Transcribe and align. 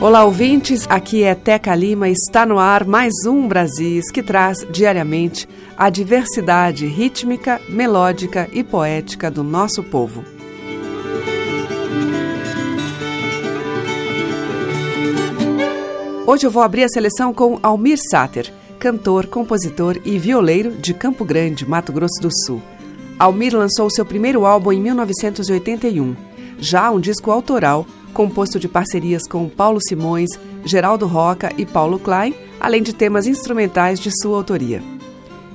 Olá, 0.00 0.24
ouvintes. 0.24 0.86
Aqui 0.88 1.24
é 1.24 1.34
Teca 1.34 1.74
Lima. 1.74 2.08
Está 2.08 2.46
no 2.46 2.56
ar 2.56 2.84
mais 2.84 3.12
um 3.26 3.48
Brasis 3.48 4.12
que 4.12 4.22
traz 4.22 4.64
diariamente 4.70 5.48
a 5.76 5.90
diversidade 5.90 6.86
rítmica, 6.86 7.60
melódica 7.68 8.48
e 8.52 8.62
poética 8.62 9.28
do 9.28 9.42
nosso 9.42 9.82
povo. 9.82 10.22
Hoje 16.24 16.46
eu 16.46 16.50
vou 16.52 16.62
abrir 16.62 16.84
a 16.84 16.88
seleção 16.88 17.34
com 17.34 17.58
Almir 17.60 17.98
Sater, 17.98 18.52
cantor, 18.78 19.26
compositor 19.26 19.98
e 20.04 20.16
violeiro 20.16 20.70
de 20.70 20.94
Campo 20.94 21.24
Grande, 21.24 21.68
Mato 21.68 21.92
Grosso 21.92 22.22
do 22.22 22.30
Sul. 22.46 22.62
Almir 23.18 23.52
lançou 23.52 23.90
seu 23.90 24.06
primeiro 24.06 24.46
álbum 24.46 24.70
em 24.70 24.80
1981, 24.80 26.14
já 26.60 26.88
um 26.88 27.00
disco 27.00 27.32
autoral 27.32 27.84
composto 28.18 28.58
de 28.58 28.66
parcerias 28.66 29.28
com 29.28 29.48
Paulo 29.48 29.78
Simões, 29.80 30.30
Geraldo 30.64 31.06
Roca 31.06 31.52
e 31.56 31.64
Paulo 31.64 32.00
Klein, 32.00 32.34
além 32.58 32.82
de 32.82 32.92
temas 32.92 33.28
instrumentais 33.28 34.00
de 34.00 34.10
sua 34.10 34.36
autoria. 34.36 34.82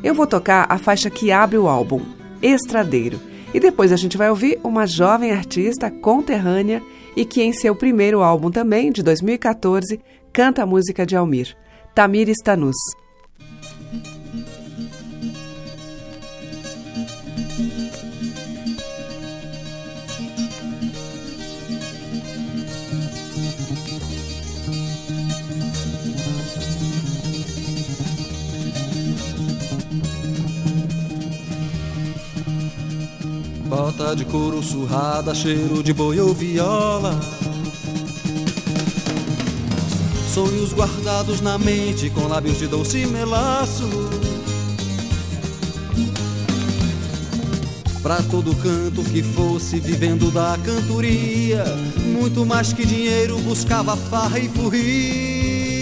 Eu 0.01 0.15
vou 0.15 0.25
tocar 0.25 0.65
a 0.69 0.77
faixa 0.77 1.09
que 1.09 1.29
abre 1.29 1.57
o 1.57 1.67
álbum, 1.67 1.99
Estradeiro, 2.41 3.19
e 3.53 3.59
depois 3.59 3.91
a 3.91 3.97
gente 3.97 4.17
vai 4.17 4.29
ouvir 4.29 4.61
uma 4.63 4.87
jovem 4.87 5.33
artista 5.33 5.91
conterrânea 5.91 6.81
e 7.17 7.25
que 7.25 7.43
em 7.43 7.51
seu 7.51 7.75
primeiro 7.75 8.23
álbum 8.23 8.49
também, 8.49 8.93
de 8.93 9.03
2014, 9.03 9.99
canta 10.31 10.63
a 10.63 10.65
música 10.65 11.05
de 11.05 11.17
Almir, 11.17 11.57
Tamir 11.93 12.29
Stanus. 12.29 12.77
Bota 33.75 34.15
de 34.15 34.23
couro 34.23 34.61
surrada, 34.61 35.33
cheiro 35.33 35.81
de 35.81 35.91
boi 35.91 36.19
ou 36.19 36.31
viola. 36.31 37.19
Sonhos 40.31 40.71
guardados 40.73 41.41
na 41.41 41.57
mente 41.57 42.07
com 42.11 42.27
lábios 42.27 42.59
de 42.59 42.67
doce 42.67 43.07
melaço. 43.07 43.89
Pra 48.03 48.21
todo 48.29 48.55
canto 48.57 49.03
que 49.05 49.23
fosse 49.23 49.79
vivendo 49.79 50.29
da 50.29 50.55
cantoria, 50.63 51.65
muito 52.15 52.45
mais 52.45 52.73
que 52.73 52.85
dinheiro 52.85 53.39
buscava 53.39 53.97
farra 53.97 54.37
e 54.37 54.47
furria. 54.49 55.72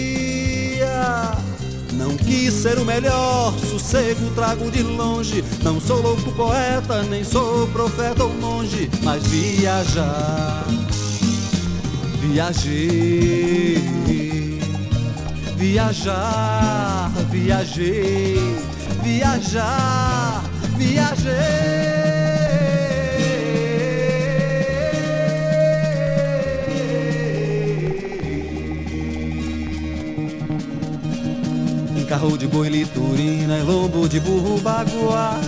Não 2.02 2.16
quis 2.16 2.52
ser 2.52 2.80
o 2.80 2.84
melhor, 2.84 3.56
sossego 3.60 4.28
trago 4.34 4.68
de 4.72 4.82
longe. 4.82 5.44
Não 5.62 5.80
sou 5.80 6.02
louco 6.02 6.32
poeta, 6.32 7.04
nem 7.04 7.22
sou 7.22 7.68
profeta 7.68 8.24
ou 8.24 8.34
monge, 8.34 8.90
mas 9.04 9.24
viajar. 9.28 10.64
Viajei, 12.20 13.78
viajar, 15.56 17.12
viajei, 17.30 18.56
viajar, 19.00 20.42
viajei. 20.76 21.81
Carro 32.12 32.36
de 32.36 32.46
boi 32.46 32.68
liturina 32.68 33.58
e 33.58 33.62
lombo 33.62 34.06
de 34.06 34.20
burro 34.20 34.60
baguá. 34.60 35.40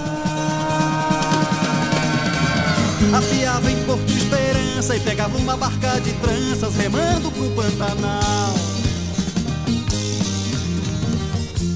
Afiava 3.12 3.70
em 3.70 3.76
Porto 3.84 4.10
Esperança 4.10 4.96
e 4.96 5.00
pegava 5.00 5.36
uma 5.36 5.58
barca 5.58 6.00
de 6.00 6.10
tranças 6.14 6.74
remando 6.74 7.30
pro 7.32 7.50
Pantanal. 7.50 8.54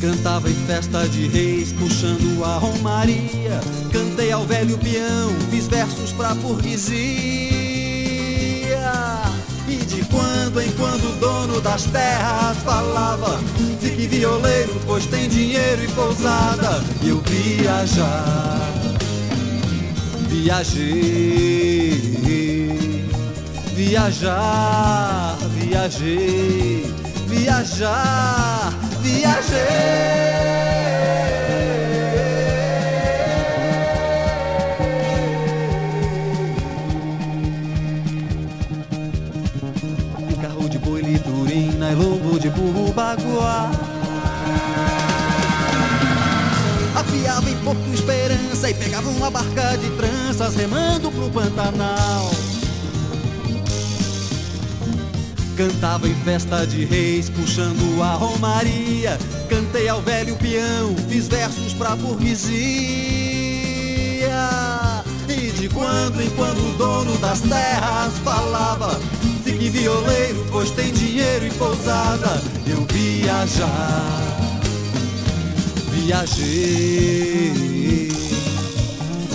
Cantava 0.00 0.49
em 0.49 0.54
festa 0.54 1.06
de 1.06 1.28
reis, 1.28 1.70
puxando 1.72 2.43
a 2.43 2.56
romaria. 2.56 3.60
Cantei 3.93 4.32
ao 4.32 4.47
velho 4.47 4.78
peão, 4.78 5.28
fiz 5.50 5.66
versos 5.66 6.12
pra 6.12 6.34
burguesia. 6.34 7.58
E 9.69 9.77
de 9.84 10.03
quando 10.06 10.62
em 10.62 10.71
quando 10.73 11.11
o 11.11 11.17
dono 11.17 11.61
das 11.61 11.84
terras 11.84 12.56
falava: 12.65 13.39
Fique 13.81 14.06
violeiro, 14.06 14.81
pois 14.87 15.05
tem 15.06 15.29
dinheiro 15.29 15.84
e 15.84 15.89
pousada. 15.89 16.83
Eu 17.05 17.21
viajar, 17.21 18.73
viajei, 20.31 22.01
viajar, 23.75 25.37
viajei, 25.55 26.95
viajar, 27.27 28.73
viajei. 29.03 30.78
Burro 42.73 42.93
baguá. 42.93 43.71
Afiava 46.95 47.51
em 47.51 47.56
Porto 47.59 47.95
Esperança 47.95 48.71
e 48.71 48.75
pegava 48.75 49.09
uma 49.09 49.31
barca 49.31 49.77
de 49.79 49.91
tranças 49.91 50.55
remando 50.55 51.11
pro 51.11 51.31
Pantanal. 51.31 52.31
Cantava 55.56 56.09
em 56.09 56.15
festa 56.17 56.67
de 56.67 56.84
reis, 56.84 57.29
puxando 57.31 58.03
a 58.03 58.15
romaria. 58.15 59.19
Cantei 59.49 59.89
ao 59.89 60.00
velho 60.00 60.37
peão, 60.37 60.95
fiz 61.09 61.27
versos 61.27 61.73
pra 61.75 61.97
burguesia. 61.97 62.49
E 65.29 65.50
de 65.53 65.69
quando 65.69 66.23
em 66.23 66.31
quando 66.31 66.59
o 66.59 66.73
dono 66.77 67.17
das 67.19 67.41
terras 67.41 68.12
falava: 68.25 69.00
Fique 69.49 69.71
violeiro, 69.71 70.45
pois 70.51 70.71
tem 70.73 70.93
dinheiro 70.93 71.47
e 71.47 71.51
pousada. 71.53 72.43
Eu 72.67 72.87
viajar, 72.93 74.21
viajei, 75.91 77.53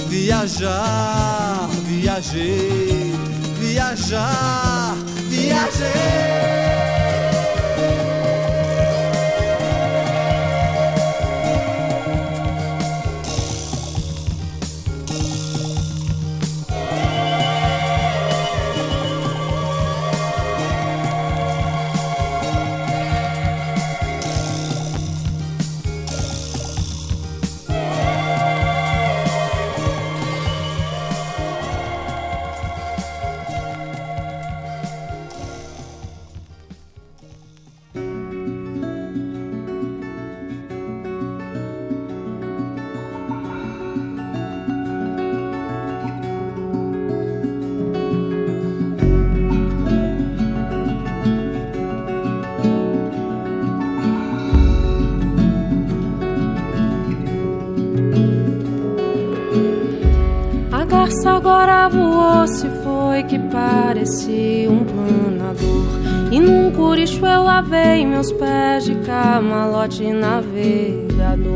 viajar, 0.07 1.67
viajei, 1.87 3.11
viajar 3.59 4.95
viajei. 5.29 6.62
Parecia 63.63 64.69
um 64.69 64.83
planador. 64.83 65.85
E 66.31 66.39
num 66.39 66.71
curicho 66.71 67.25
eu 67.25 67.43
lavei 67.43 68.05
meus 68.05 68.31
pés 68.31 68.85
de 68.85 68.95
camalote 68.95 70.11
navegador. 70.11 71.53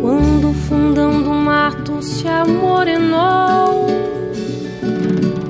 Quando 0.00 0.50
o 0.50 0.54
fundão 0.54 1.22
do 1.22 1.30
mato 1.30 2.02
se 2.02 2.28
amorenou, 2.28 3.86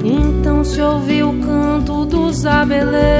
então 0.05 0.64
se 0.64 0.81
ouviu 0.81 1.31
o 1.31 1.40
canto 1.40 2.06
dos 2.06 2.46
abelês. 2.46 3.15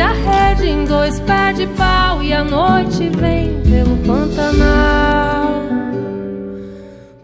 A 0.00 0.12
rede 0.12 0.68
em 0.68 0.84
dois 0.84 1.20
pés 1.20 1.58
de 1.58 1.66
pau 1.68 2.22
e 2.22 2.32
a 2.32 2.42
noite 2.42 3.08
vem 3.10 3.60
pelo 3.62 3.96
Pantanal. 3.98 5.62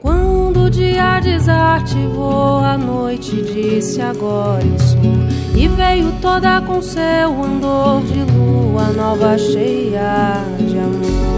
Quando 0.00 0.64
o 0.64 0.70
dia 0.70 1.20
desativou, 1.20 2.58
a 2.58 2.76
noite 2.76 3.42
disse 3.42 4.00
agora 4.00 4.64
eu 4.64 4.78
sou. 4.78 5.00
E 5.54 5.68
veio 5.68 6.12
toda 6.20 6.60
com 6.60 6.82
seu 6.82 7.42
andor 7.42 8.02
de 8.02 8.20
lua 8.32 8.92
nova 8.92 9.38
cheia 9.38 10.44
de 10.58 10.78
amor. 10.78 11.36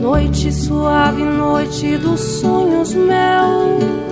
Noite 0.00 0.52
suave, 0.52 1.22
noite 1.24 1.98
dos 1.98 2.20
sonhos 2.20 2.94
meus. 2.94 4.11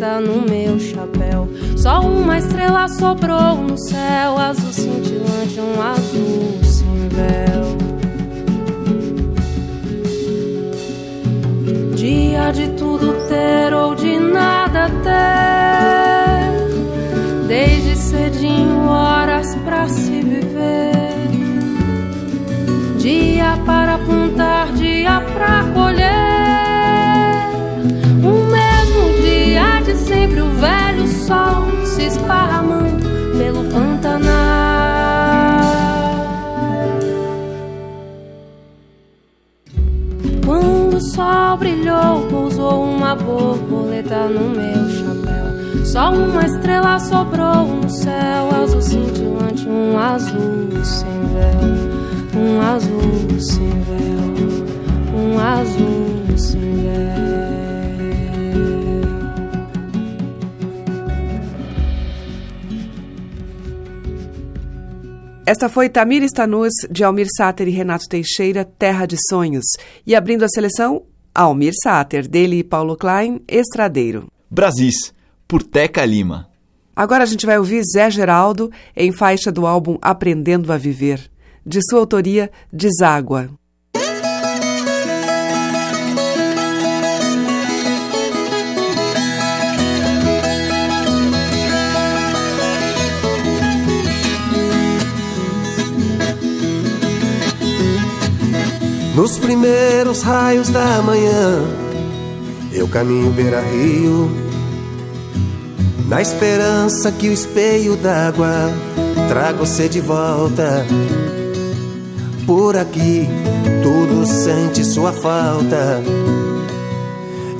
No 0.00 0.42
meu 0.42 0.78
chapéu. 0.78 1.48
Só 1.76 2.00
uma 2.00 2.38
estrela 2.38 2.88
sobrou 2.88 3.56
no 3.56 3.78
céu, 3.78 4.38
azul 4.38 4.72
cintilante, 4.72 5.60
um 5.60 5.80
azul 5.80 6.58
sem 6.64 7.08
véu. 7.08 7.76
Dia 11.94 12.50
de 12.50 12.68
tudo 12.70 13.14
ter 13.28 13.72
ou 13.72 13.94
de 13.94 14.18
nada 14.18 14.90
ter, 15.02 16.52
desde 17.46 17.96
cedinho 17.96 18.88
horas 18.88 19.54
pra 19.64 19.88
se 19.88 20.20
viver. 20.20 20.92
Dia 22.98 23.58
para 23.64 23.98
plantar, 23.98 24.23
esparramando 32.14 33.04
pelo 33.36 33.64
Pantanal. 33.64 34.34
Quando 40.44 40.94
o 40.96 41.00
sol 41.00 41.56
brilhou, 41.56 42.26
pousou 42.28 42.84
uma 42.84 43.14
borboleta 43.14 44.28
no 44.28 44.50
meu 44.50 44.88
chapéu. 44.90 45.84
Só 45.84 46.12
uma 46.12 46.44
estrela 46.44 46.98
sobrou 46.98 47.66
no 47.66 47.88
céu, 47.88 48.50
azul 48.62 48.82
cintilante, 48.82 49.68
um 49.68 49.98
azul 49.98 50.84
sem 50.84 51.20
véu, 51.32 52.40
um 52.40 52.60
azul 52.60 53.40
sem 53.40 53.70
véu, 53.82 54.66
um 55.14 55.38
azul 55.38 56.36
sem 56.36 56.60
véu. 56.60 57.63
Esta 65.46 65.68
foi 65.68 65.90
Tamir 65.90 66.22
Stanus, 66.22 66.72
de 66.90 67.04
Almir 67.04 67.26
Sater 67.36 67.68
e 67.68 67.70
Renato 67.70 68.08
Teixeira, 68.08 68.64
Terra 68.64 69.04
de 69.04 69.16
Sonhos. 69.28 69.66
E 70.06 70.14
abrindo 70.14 70.42
a 70.42 70.48
seleção, 70.48 71.02
Almir 71.34 71.74
Sater, 71.82 72.26
dele 72.26 72.60
e 72.60 72.64
Paulo 72.64 72.96
Klein, 72.96 73.42
Estradeiro. 73.46 74.26
Brasis, 74.50 75.12
por 75.46 75.62
Teca 75.62 76.02
Lima. 76.06 76.48
Agora 76.96 77.24
a 77.24 77.26
gente 77.26 77.44
vai 77.44 77.58
ouvir 77.58 77.82
Zé 77.84 78.10
Geraldo 78.10 78.72
em 78.96 79.12
faixa 79.12 79.52
do 79.52 79.66
álbum 79.66 79.98
Aprendendo 80.00 80.72
a 80.72 80.78
Viver, 80.78 81.30
de 81.66 81.78
sua 81.90 81.98
autoria 81.98 82.50
Deságua. 82.72 83.50
Nos 99.14 99.38
primeiros 99.38 100.22
raios 100.22 100.70
da 100.70 101.00
manhã, 101.00 101.62
eu 102.72 102.88
caminho 102.88 103.30
beira-rio, 103.30 104.28
na 106.08 106.20
esperança 106.20 107.12
que 107.12 107.28
o 107.28 107.32
espelho 107.32 107.96
d'água 107.96 108.72
traga 109.28 109.58
você 109.58 109.88
de 109.88 110.00
volta. 110.00 110.84
Por 112.44 112.76
aqui, 112.76 113.28
tudo 113.84 114.26
sente 114.26 114.84
sua 114.84 115.12
falta. 115.12 116.02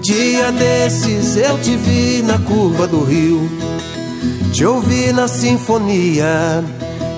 Dia 0.03 0.51
desses 0.51 1.37
eu 1.37 1.57
te 1.61 1.77
vi 1.77 2.21
na 2.23 2.37
curva 2.41 2.89
do 2.89 3.05
rio, 3.05 3.49
te 4.53 4.67
ouvi 4.67 5.13
na 5.13 5.29
sinfonia 5.29 6.65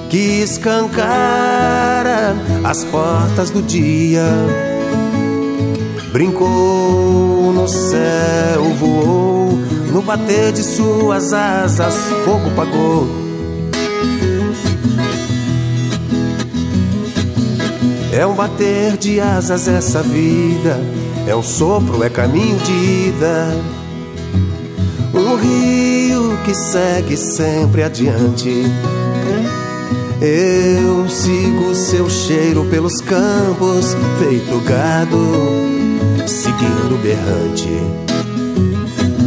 que 0.09 0.41
escancara 0.43 2.35
as 2.65 2.85
portas 2.85 3.51
do 3.51 3.63
dia. 3.63 4.25
Brincou 6.13 7.53
no 7.53 7.69
céu, 7.69 8.63
voou, 8.79 9.59
no 9.93 10.01
bater 10.03 10.53
de 10.53 10.63
suas 10.63 11.33
asas, 11.33 11.95
fogo 12.25 12.51
pagou. 12.55 13.07
É 18.13 18.27
um 18.27 18.35
bater 18.35 18.97
de 18.97 19.21
asas 19.21 19.69
essa 19.69 20.03
vida, 20.03 20.81
é 21.27 21.37
um 21.37 21.43
sopro, 21.43 22.03
é 22.03 22.09
caminho 22.09 22.57
de 22.61 23.09
ida. 23.09 23.55
Um 25.13 25.37
rio 25.37 26.39
que 26.45 26.55
segue 26.55 27.17
sempre 27.17 27.83
adiante 27.83 28.65
eu 30.21 31.09
sigo 31.09 31.75
seu 31.75 32.09
cheiro 32.09 32.65
pelos 32.67 33.01
campos, 33.01 33.95
feito 34.19 34.59
gado, 34.65 35.19
seguindo 36.27 37.01
berrante. 37.03 37.69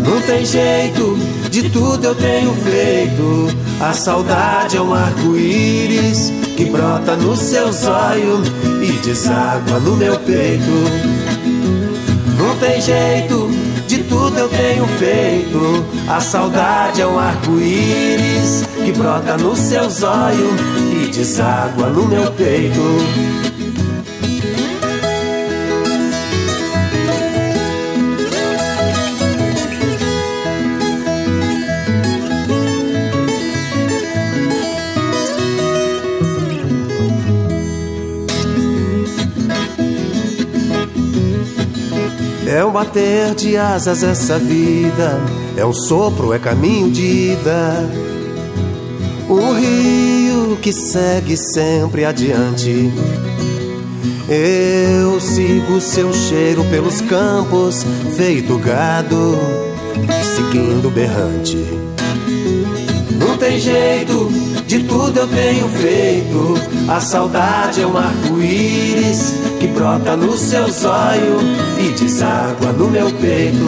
Não 0.04 0.20
tem 0.22 0.46
jeito, 0.46 1.18
de 1.52 1.70
tudo 1.70 2.06
eu 2.06 2.16
tenho 2.16 2.54
feito. 2.56 3.48
A 3.80 3.94
saudade 3.94 4.78
é 4.78 4.82
um 4.82 4.94
arco-íris 4.94 6.32
que 6.58 6.66
brota 6.66 7.16
no 7.16 7.36
seu 7.36 7.72
zóio 7.72 8.42
e 8.82 8.92
deságua 9.06 9.80
no 9.80 9.96
meu 9.96 10.20
peito. 10.20 10.72
Não 12.38 12.56
tem 12.58 12.82
jeito, 12.82 13.50
de 13.88 14.00
tudo 14.04 14.38
eu 14.38 14.50
tenho 14.50 14.88
feito. 14.98 15.86
A 16.08 16.20
saudade 16.20 17.02
é 17.02 17.08
um 17.08 17.20
arco-íris 17.20 18.64
que 18.84 18.92
brota 18.92 19.38
no 19.38 19.56
seu 19.56 19.90
zóio 19.90 20.79
deságua 21.10 21.90
no 21.90 22.08
meu 22.08 22.32
peito. 22.32 22.80
É 42.48 42.66
um 42.66 42.72
bater 42.72 43.36
de 43.36 43.56
asas 43.56 44.04
essa 44.04 44.40
vida, 44.40 45.22
é 45.56 45.66
um 45.66 45.74
sopro, 45.74 46.34
é 46.34 46.40
caminho 46.40 46.92
de 46.92 47.32
ida. 47.34 47.90
Um 49.30 49.54
rio 49.54 50.19
que 50.58 50.72
segue 50.72 51.36
sempre 51.38 52.06
adiante. 52.06 52.92
Eu 54.28 55.20
sigo 55.20 55.82
seu 55.82 56.14
cheiro 56.14 56.64
pelos 56.66 57.02
campos, 57.02 57.86
feito 58.16 58.58
gado, 58.60 59.38
seguindo 60.36 60.90
berrante. 60.92 61.58
Não 63.18 63.38
tem 63.38 63.60
jeito, 63.60 64.30
de 64.68 64.84
tudo 64.84 65.20
eu 65.20 65.28
tenho 65.28 65.68
feito. 65.70 66.54
A 66.88 67.00
saudade 67.00 67.82
é 67.82 67.88
um 67.88 67.98
arco-íris 67.98 69.34
que 69.60 69.68
brota 69.68 70.16
no 70.16 70.38
seu 70.38 70.70
zóio 70.70 71.40
e 71.80 71.90
deságua 72.00 72.72
no 72.74 72.88
meu 72.90 73.12
peito. 73.14 73.66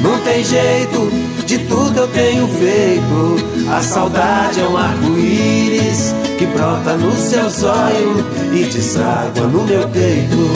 Não 0.00 0.18
tem 0.20 0.44
jeito, 0.44 1.10
de 1.52 1.58
tudo 1.66 1.98
eu 1.98 2.08
tenho 2.08 2.48
feito. 2.48 3.36
A 3.70 3.82
saudade 3.82 4.58
é 4.58 4.64
um 4.66 4.74
arco-íris 4.74 6.14
que 6.38 6.46
brota 6.46 6.96
no 6.96 7.14
seu 7.14 7.50
zóio 7.50 8.24
e 8.54 8.64
deságua 8.64 9.46
no 9.48 9.62
meu 9.64 9.86
peito. 9.90 10.50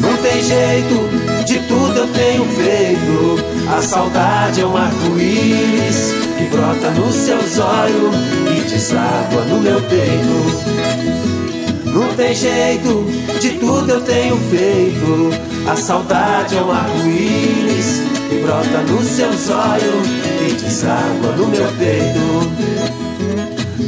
Não 0.00 0.16
tem 0.18 0.40
jeito, 0.40 1.44
de 1.44 1.58
tudo 1.66 1.98
eu 1.98 2.06
tenho 2.12 2.44
feito. 2.44 3.44
A 3.76 3.82
saudade 3.82 4.60
é 4.60 4.66
um 4.66 4.76
arco-íris 4.76 6.14
que 6.38 6.44
brota 6.44 6.90
no 6.92 7.10
seu 7.10 7.40
zóio 7.48 8.12
e 8.56 8.70
deságua 8.70 9.42
no 9.46 9.58
meu 9.58 9.80
peito. 9.82 11.10
Não 11.86 12.06
tem 12.14 12.32
jeito, 12.36 13.04
de 13.40 13.50
tudo 13.58 13.90
eu 13.90 14.00
tenho 14.02 14.36
feito. 14.48 15.49
A 15.70 15.76
saudade 15.76 16.56
é 16.56 16.62
um 16.62 16.72
arco-íris 16.72 18.00
que 18.28 18.40
brota 18.40 18.82
no 18.88 19.04
seu 19.04 19.32
zóio 19.32 20.02
e 20.44 20.52
deságua 20.54 21.30
no 21.36 21.46
meu 21.46 21.68
peito. 21.78 22.18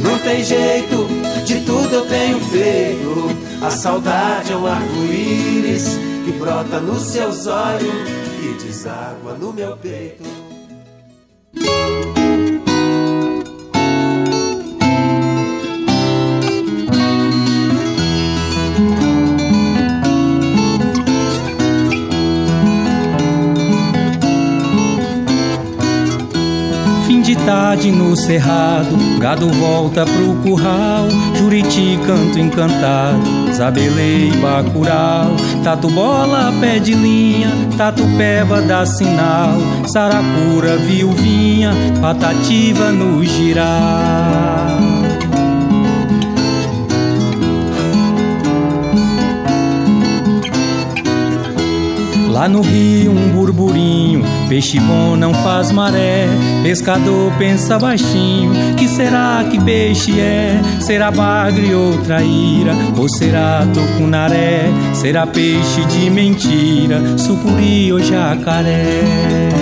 Não 0.01 0.17
tem 0.19 0.41
jeito, 0.45 1.05
de 1.43 1.59
tudo 1.65 1.93
eu 1.93 2.05
tenho 2.05 2.39
feito. 2.39 3.37
A 3.61 3.69
saudade 3.69 4.53
é 4.53 4.55
um 4.55 4.65
arco-íris 4.65 5.99
que 6.23 6.31
brota 6.39 6.79
no 6.79 6.97
seu 6.97 7.29
zóio 7.33 7.91
e 8.41 8.63
deságua 8.63 9.33
no 9.33 9.51
meu 9.51 9.75
peito. 9.75 10.42
Tarde 27.45 27.91
no 27.91 28.15
cerrado, 28.15 28.95
gado 29.19 29.47
volta 29.49 30.05
pro 30.05 30.35
curral, 30.43 31.07
Juriti 31.37 31.99
canto 32.05 32.39
encantado, 32.39 33.19
Zabelei 33.53 34.31
bacural, 34.41 35.31
Tatu 35.63 35.89
bola 35.89 36.51
pé 36.59 36.79
de 36.79 36.93
linha, 36.93 37.51
Tatu 37.77 38.03
peba 38.17 38.61
dá 38.61 38.85
sinal, 38.85 39.57
Saracura 39.91 40.77
viuvinha, 40.77 41.73
patativa 42.01 42.91
no 42.91 43.23
giral. 43.23 44.92
Lá 52.33 52.49
no 52.49 52.61
rio 52.61 53.11
um 53.11 53.29
burburinho, 53.29 54.23
peixe 54.49 54.79
bom 54.79 55.15
não 55.15 55.35
faz 55.35 55.71
maré. 55.71 56.27
Pescador 56.63 57.31
pensa 57.37 57.77
baixinho, 57.77 58.51
que 58.75 58.87
será 58.87 59.45
que 59.51 59.63
peixe 59.63 60.19
é? 60.19 60.59
Será 60.81 61.11
bagre 61.11 61.75
ou 61.75 61.95
traíra? 61.99 62.73
Ou 62.97 63.07
será 63.07 63.63
tucunaré? 63.71 64.63
Será 64.95 65.27
peixe 65.27 65.85
de 65.85 66.09
mentira, 66.09 67.19
sucuri 67.19 67.93
ou 67.93 67.99
jacaré? 67.99 69.52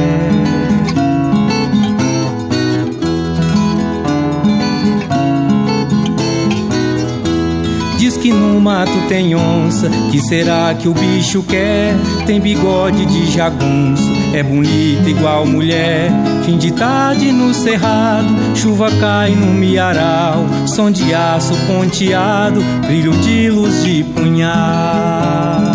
Mato 8.62 9.08
tem 9.10 9.36
onça. 9.36 9.90
Que 10.12 10.22
será 10.22 10.74
que 10.74 10.88
o 10.88 10.94
bicho 10.94 11.44
quer? 11.44 11.94
Tem 12.26 12.40
bigode 12.40 13.06
de 13.06 13.32
jagunço, 13.32 14.10
é 14.34 14.44
bonita 14.44 15.10
igual 15.10 15.46
mulher. 15.46 16.12
Fim 16.46 16.58
de 16.58 16.72
tarde 16.72 17.32
no 17.32 17.54
cerrado, 17.54 18.28
chuva 18.56 18.90
cai 19.00 19.32
no 19.32 19.48
miaral. 19.48 20.46
Som 20.68 20.92
de 20.92 21.14
aço 21.14 21.54
ponteado, 21.68 22.62
brilho 22.86 23.12
de 23.14 23.50
luz 23.50 23.84
de 23.84 24.04
punhal. 24.04 25.71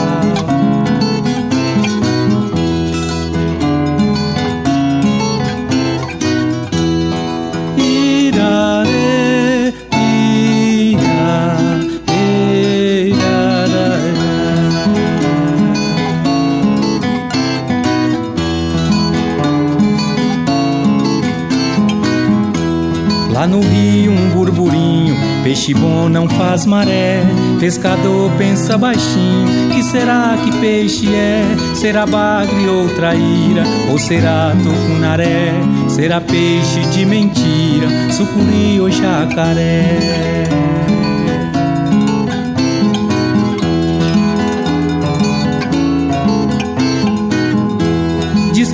Peixe 25.66 25.75
bom 25.75 26.08
não 26.08 26.28
faz 26.28 26.64
maré. 26.64 27.23
Pescador 27.58 28.30
pensa 28.38 28.78
baixinho, 28.78 29.70
que 29.75 29.82
será 29.82 30.37
que 30.44 30.52
peixe 30.61 31.12
é? 31.12 31.42
Será 31.75 32.06
bagre 32.06 32.68
ou 32.68 32.88
traíra, 32.90 33.64
ou 33.90 33.99
será 33.99 34.52
tucunaré? 34.62 35.52
Será 35.88 36.20
peixe 36.20 36.80
de 36.92 37.04
mentira, 37.04 37.88
sucuri 38.12 38.80
ou 38.80 38.90
jacaré? 38.90 39.99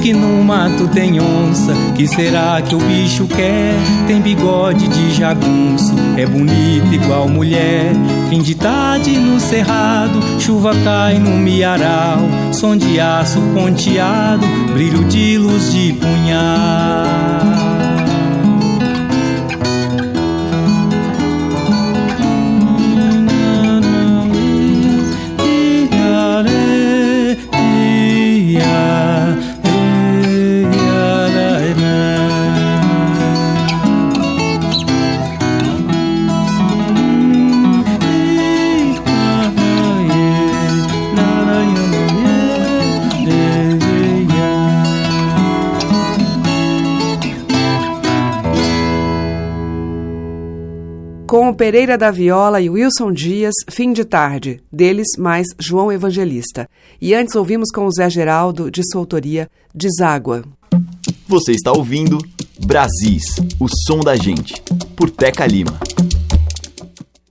Que 0.02 0.12
no 0.12 0.42
mato 0.42 0.88
tem 0.88 1.21
onça. 1.21 1.73
Que 1.94 2.06
será 2.09 2.61
que 2.61 2.75
o 2.75 2.78
bicho 2.78 3.26
quer? 3.28 3.75
Tem 4.06 4.21
bigode 4.21 4.88
de 4.88 5.14
jagunço, 5.14 5.94
é 6.16 6.26
bonito 6.26 6.92
igual 6.92 7.28
mulher. 7.28 7.92
Fim 8.28 8.42
de 8.42 8.56
tarde 8.56 9.16
no 9.16 9.38
cerrado, 9.38 10.21
chuva 10.40 10.73
cai 10.82 11.18
no 11.18 11.30
miaral. 11.30 12.18
Som 12.52 12.76
de 12.76 12.99
aço 12.99 13.40
ponteado, 13.54 14.47
brilho 14.73 15.04
de 15.04 15.38
luz 15.38 15.73
de 15.73 15.92
punhal. 15.92 17.71
Pereira 51.62 51.97
da 51.97 52.11
Viola 52.11 52.61
e 52.61 52.69
Wilson 52.69 53.12
Dias, 53.12 53.54
Fim 53.71 53.92
de 53.92 54.04
Tarde, 54.04 54.61
deles 54.73 55.07
mais 55.16 55.47
João 55.61 55.92
Evangelista. 55.92 56.69
E 57.00 57.14
antes 57.14 57.37
ouvimos 57.37 57.71
com 57.71 57.87
o 57.87 57.92
Zé 57.92 58.11
Geraldo, 58.11 58.69
de 58.69 58.83
sua 58.90 59.00
autoria, 59.00 59.49
Deságua. 59.73 60.42
Você 61.28 61.52
está 61.52 61.71
ouvindo 61.71 62.19
Brasis, 62.66 63.37
o 63.61 63.69
som 63.87 64.00
da 64.00 64.16
gente, 64.16 64.61
por 64.97 65.09
Teca 65.09 65.47
Lima. 65.47 65.78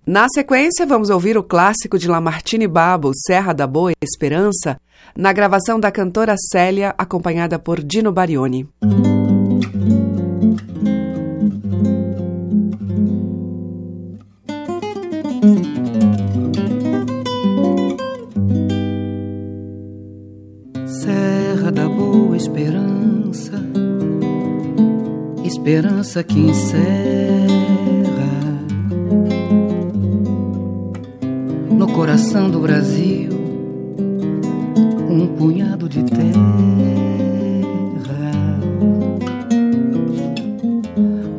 Na 0.08 0.28
sequência, 0.34 0.86
vamos 0.86 1.10
ouvir 1.10 1.38
o 1.38 1.44
clássico 1.44 2.00
de 2.00 2.08
Lamartine 2.08 2.70
Babo, 2.70 3.12
Serra 3.14 3.52
da 3.52 3.68
Boa 3.68 3.92
Esperança, 4.02 4.80
na 5.14 5.34
gravação 5.34 5.78
da 5.78 5.92
cantora 5.92 6.36
Célia, 6.38 6.96
acompanhada 6.98 7.60
por 7.60 7.84
Dino 7.84 8.14
Barioni. 8.14 8.66
Boa 22.24 22.38
Esperança, 22.38 23.60
esperança 25.44 26.24
que 26.24 26.40
encerra 26.40 26.80
no 31.72 31.92
coração 31.92 32.48
do 32.48 32.60
Brasil 32.60 33.32
um 35.10 35.36
punhado 35.36 35.90
de 35.90 36.04
terra. 36.04 36.32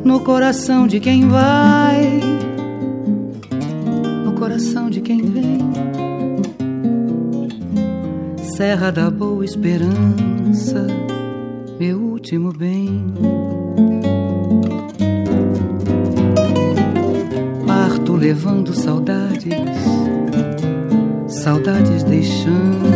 No 0.03 0.19
coração 0.19 0.85
de 0.85 0.99
quem 0.99 1.29
vai, 1.29 2.19
no 4.25 4.33
coração 4.33 4.82
Serra 8.55 8.91
da 8.91 9.09
Boa 9.09 9.43
Esperança, 9.43 10.85
meu 11.79 11.97
último 11.97 12.53
bem. 12.53 13.11
Parto 17.65 18.15
levando 18.15 18.71
saudades, 18.75 19.55
saudades 21.27 22.03
deixando 22.03 22.93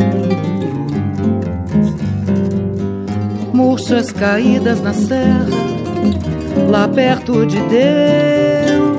murchas 3.51 4.11
caídas 4.11 4.79
na 4.79 4.93
serra, 4.93 5.47
lá 6.69 6.87
perto 6.87 7.47
de 7.47 7.59
Deus. 7.61 8.97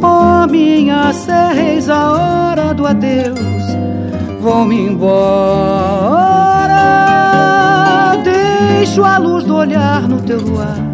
Oh, 0.00 0.46
minha 0.48 1.12
serra, 1.12 1.60
eis 1.60 1.88
a 1.88 2.12
hora 2.12 2.72
do 2.72 2.86
adeus. 2.86 3.51
Vou-me 4.42 4.76
embora, 4.76 5.12
deixo 8.24 9.04
a 9.04 9.16
luz 9.16 9.44
do 9.44 9.54
olhar 9.54 10.08
no 10.08 10.20
teu 10.20 10.40
luar. 10.40 10.91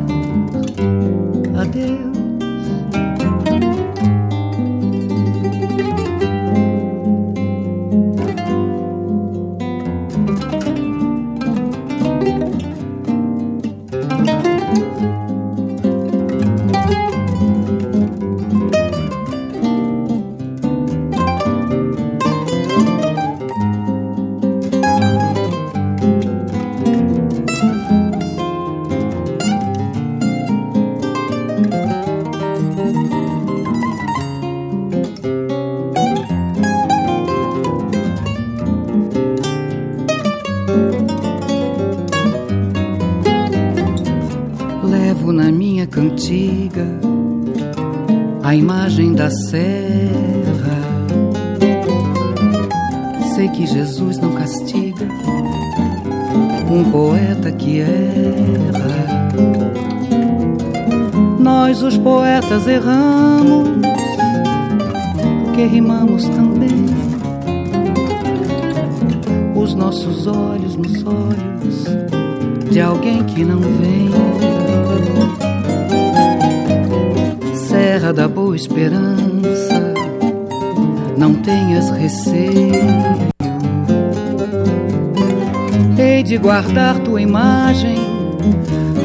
De 86.29 86.37
guardar 86.37 86.99
tua 86.99 87.23
imagem 87.23 87.97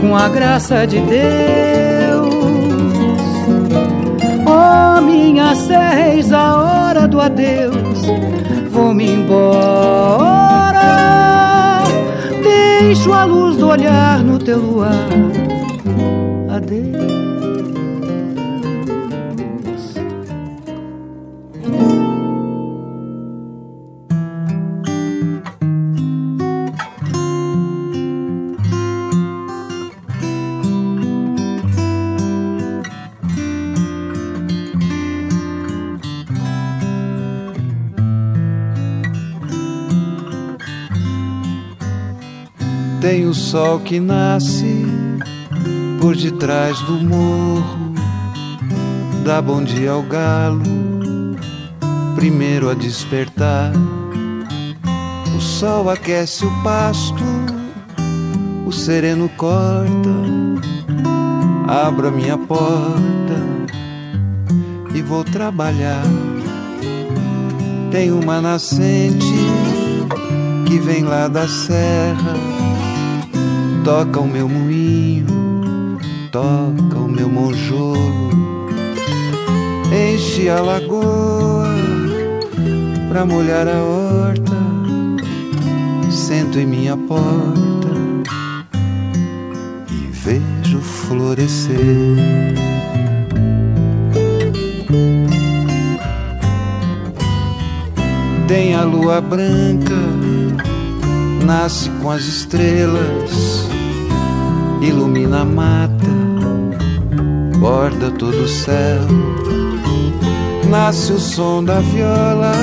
com 0.01 0.13
a 0.13 0.27
graça 0.27 0.85
de 0.85 0.99
Deus. 0.99 2.33
Oh, 4.45 4.99
minha 4.99 5.55
serra, 5.55 6.09
eis 6.09 6.33
a 6.33 6.57
hora 6.61 7.07
do 7.07 7.21
adeus. 7.21 8.01
Vou-me 8.69 9.09
embora, 9.09 10.73
deixo 12.43 13.13
a 13.13 13.23
luz 13.23 13.55
do 13.55 13.69
olhar 13.69 14.19
no 14.19 14.37
teu 14.37 14.59
luar. 14.59 15.07
Adeus. 16.49 17.22
Sol 43.53 43.79
que 43.81 43.99
nasce 43.99 44.83
por 46.01 46.15
detrás 46.15 46.79
do 46.79 46.93
morro, 46.93 47.93
dá 49.23 49.39
bom 49.43 49.63
dia 49.63 49.91
ao 49.91 50.01
galo, 50.01 50.63
primeiro 52.15 52.67
a 52.67 52.73
despertar. 52.73 53.71
O 55.37 55.39
sol 55.39 55.87
aquece 55.91 56.43
o 56.47 56.63
pasto, 56.63 57.23
o 58.65 58.71
sereno 58.71 59.29
corta, 59.37 60.09
abro 61.67 62.07
a 62.07 62.11
minha 62.11 62.39
porta 62.39 63.37
e 64.95 65.01
vou 65.03 65.23
trabalhar. 65.23 66.01
Tem 67.91 68.11
uma 68.11 68.41
nascente 68.41 69.31
que 70.65 70.79
vem 70.79 71.03
lá 71.03 71.27
da 71.27 71.47
serra 71.47 72.42
toca 73.83 74.21
o 74.21 74.27
meu 74.27 74.47
moinho, 74.47 75.27
toca 76.31 76.97
o 76.97 77.07
meu 77.07 77.27
monjolo, 77.27 78.29
enche 79.91 80.47
a 80.47 80.61
lagoa 80.61 81.67
pra 83.09 83.25
molhar 83.25 83.67
a 83.67 83.81
horta, 83.83 84.57
sento 86.09 86.59
em 86.59 86.65
minha 86.65 86.95
porta 86.95 87.89
e 89.91 90.07
vejo 90.11 90.79
florescer. 90.79 91.77
Tem 98.47 98.75
a 98.75 98.83
lua 98.83 99.19
branca, 99.19 99.95
nasce 101.43 101.89
com 102.01 102.09
as 102.09 102.23
estrelas 102.23 103.63
ilumina 104.81 105.41
a 105.41 105.45
mata, 105.45 106.07
borda 107.57 108.11
todo 108.11 108.43
o 108.43 108.47
céu. 108.47 109.01
Nasce 110.69 111.13
o 111.13 111.19
som 111.19 111.63
da 111.63 111.79
viola, 111.79 112.53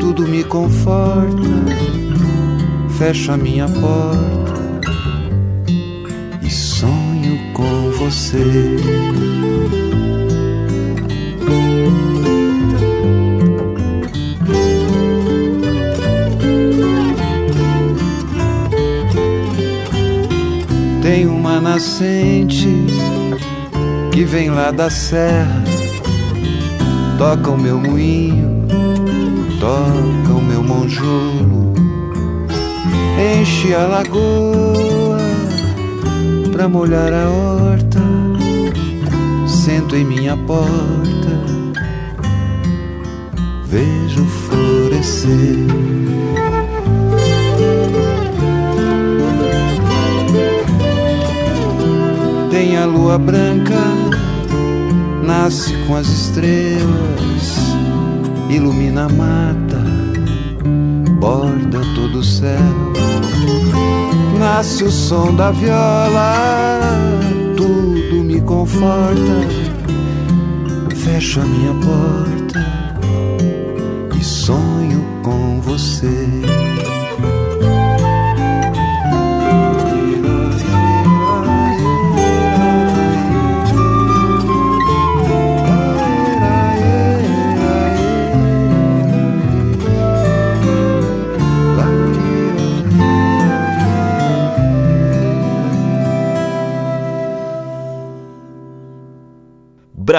tudo 0.00 0.26
me 0.28 0.44
conforta, 0.44 1.48
fecha 2.98 3.34
a 3.34 3.36
minha 3.36 3.66
porta 3.68 4.52
e 6.42 6.50
sonho 6.50 7.52
com 7.54 7.90
você. 7.92 8.76
Nascente 21.62 22.68
que 24.12 24.24
vem 24.24 24.50
lá 24.50 24.72
da 24.72 24.90
serra, 24.90 25.62
toca 27.16 27.50
o 27.50 27.56
meu 27.56 27.78
moinho, 27.78 28.66
toca 29.60 30.32
o 30.34 30.42
meu 30.42 30.62
monjolo, 30.62 31.72
enche 33.40 33.72
a 33.74 33.86
lagoa 33.86 35.18
pra 36.50 36.68
molhar 36.68 37.12
a 37.12 37.30
horta, 37.30 38.00
sento 39.46 39.94
em 39.94 40.04
minha 40.04 40.36
porta, 40.36 41.32
vejo 43.68 44.24
florescer. 44.24 45.62
Tem 52.62 52.76
a 52.76 52.86
lua 52.86 53.18
branca, 53.18 53.74
nasce 55.24 55.76
com 55.84 55.96
as 55.96 56.06
estrelas, 56.06 57.56
ilumina 58.48 59.06
a 59.06 59.08
mata, 59.08 59.82
borda 61.18 61.80
todo 61.96 62.20
o 62.20 62.24
céu. 62.24 62.92
Nasce 64.38 64.84
o 64.84 64.92
som 64.92 65.34
da 65.34 65.50
viola, 65.50 66.78
tudo 67.56 68.22
me 68.22 68.40
conforta. 68.42 69.48
Fecho 70.94 71.40
a 71.40 71.44
minha 71.44 71.74
porta 71.74 72.64
e 74.16 74.22
sonho 74.22 75.04
com 75.24 75.60
você. 75.62 76.28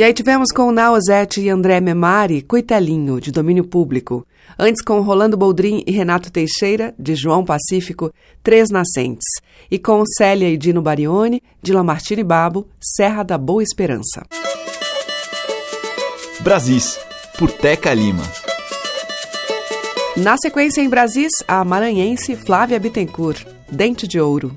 E 0.00 0.02
aí 0.02 0.14
tivemos 0.14 0.50
com 0.50 0.72
Naozete 0.72 1.42
e 1.42 1.50
André 1.50 1.78
Memari, 1.78 2.40
Coitelinho, 2.40 3.20
de 3.20 3.30
domínio 3.30 3.64
público. 3.64 4.26
Antes 4.58 4.80
com 4.80 4.98
Rolando 5.02 5.36
Boldrin 5.36 5.84
e 5.86 5.92
Renato 5.92 6.32
Teixeira, 6.32 6.94
de 6.98 7.14
João 7.14 7.44
Pacífico, 7.44 8.10
Três 8.42 8.70
Nascentes. 8.70 9.26
E 9.70 9.78
com 9.78 10.02
Célia 10.16 10.48
e 10.48 10.56
Dino 10.56 10.80
Barione, 10.80 11.42
de 11.62 11.74
Lamartine 11.74 12.24
Babo, 12.24 12.66
Serra 12.80 13.22
da 13.22 13.36
Boa 13.36 13.62
Esperança. 13.62 14.24
Brasis, 16.40 16.98
por 17.38 17.52
Teca 17.52 17.92
Lima. 17.92 18.24
Na 20.16 20.38
sequência 20.38 20.80
em 20.80 20.88
Brasis, 20.88 21.32
a 21.46 21.62
maranhense 21.62 22.36
Flávia 22.36 22.80
Bittencourt, 22.80 23.44
Dente 23.70 24.08
de 24.08 24.18
Ouro. 24.18 24.56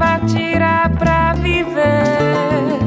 Mandava 0.00 0.26
tirar 0.26 0.90
pra 0.96 1.34
viver. 1.34 2.80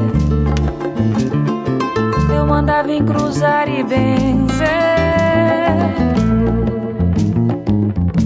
Eu 2.36 2.46
mandava 2.48 2.92
encruzar 2.92 3.70
e 3.70 3.84
benzer. 3.84 4.68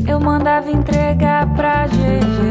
Eu 0.07 0.19
mandava 0.21 0.71
entregar 0.71 1.53
pra 1.53 1.85
GG. 1.87 2.47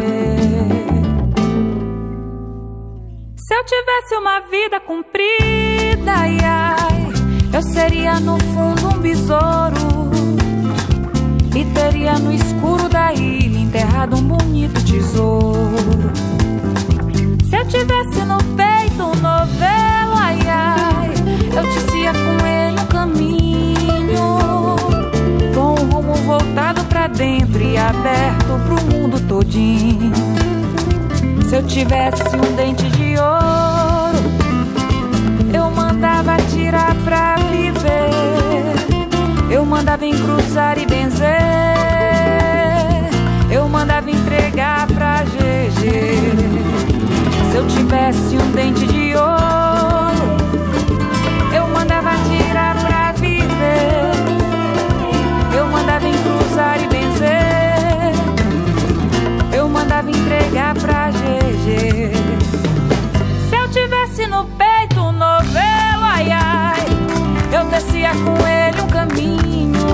Se 3.37 3.55
eu 3.55 3.65
tivesse 3.65 4.15
uma 4.17 4.41
vida 4.41 4.79
comprida, 4.81 6.13
ai, 6.13 6.39
ai, 6.43 7.13
eu 7.53 7.63
seria 7.63 8.21
no 8.21 8.39
fundo 8.39 8.95
um 8.95 8.99
besouro. 8.99 9.87
E 11.55 11.65
teria 11.65 12.19
no 12.19 12.31
escuro 12.31 12.87
da 12.87 13.15
ilha 13.15 13.59
enterrado 13.59 14.17
um 14.17 14.23
bonito 14.23 14.85
tesouro. 14.85 16.26
Se 17.49 17.57
eu 17.57 17.65
tivesse 17.67 18.25
no 18.25 18.39
peito 18.57 19.03
um 19.03 19.15
novelo, 19.15 20.15
ai 20.17 20.39
ai, 20.49 21.11
eu 21.57 21.63
tecia 21.63 22.13
com 22.13 22.45
ele 22.45 22.81
um 22.81 22.87
caminho, 22.87 24.39
com 25.55 25.75
o 25.75 26.03
rumo 26.03 26.15
voltado 26.15 26.85
pra 26.87 27.07
dentro 27.07 27.63
e 27.63 27.77
aberto 27.79 28.61
pro 28.67 28.85
mundo 28.93 29.21
todinho. 29.29 30.13
Se 31.49 31.55
eu 31.55 31.63
tivesse 31.63 32.25
um 32.37 32.57
dente 32.57 32.91
de 32.91 33.17
ouro, 33.17 34.19
eu 35.55 35.71
mandava 35.71 36.37
tirar 36.53 36.97
pra 37.05 37.37
viver. 37.37 38.11
Eu 39.49 39.65
mandava 39.65 40.05
encruzar 40.05 40.76
e 40.76 40.76
tivesse 48.07 48.37
um 48.37 48.51
dente 48.53 48.87
de 48.87 49.17
ouro, 49.17 50.37
eu 51.53 51.67
mandava 51.69 52.11
tirar 52.29 52.77
pra 52.77 53.13
viver. 53.13 54.13
Eu 55.57 55.67
mandava 55.67 56.07
encruzar 56.07 56.81
e 56.81 56.87
benzer. 56.87 58.13
Eu 59.53 59.69
mandava 59.69 60.09
entregar 60.09 60.75
pra 60.75 61.11
GG. 61.11 62.13
Se 63.49 63.57
eu 63.57 63.69
tivesse 63.71 64.27
no 64.29 64.45
peito 64.45 65.01
um 65.01 65.11
novelo, 65.11 66.05
ai 66.05 66.31
ai, 66.31 66.87
eu 67.53 67.65
descia 67.65 68.11
com 68.11 68.47
ele 68.47 68.83
um 68.83 68.89
caminho, 68.89 69.87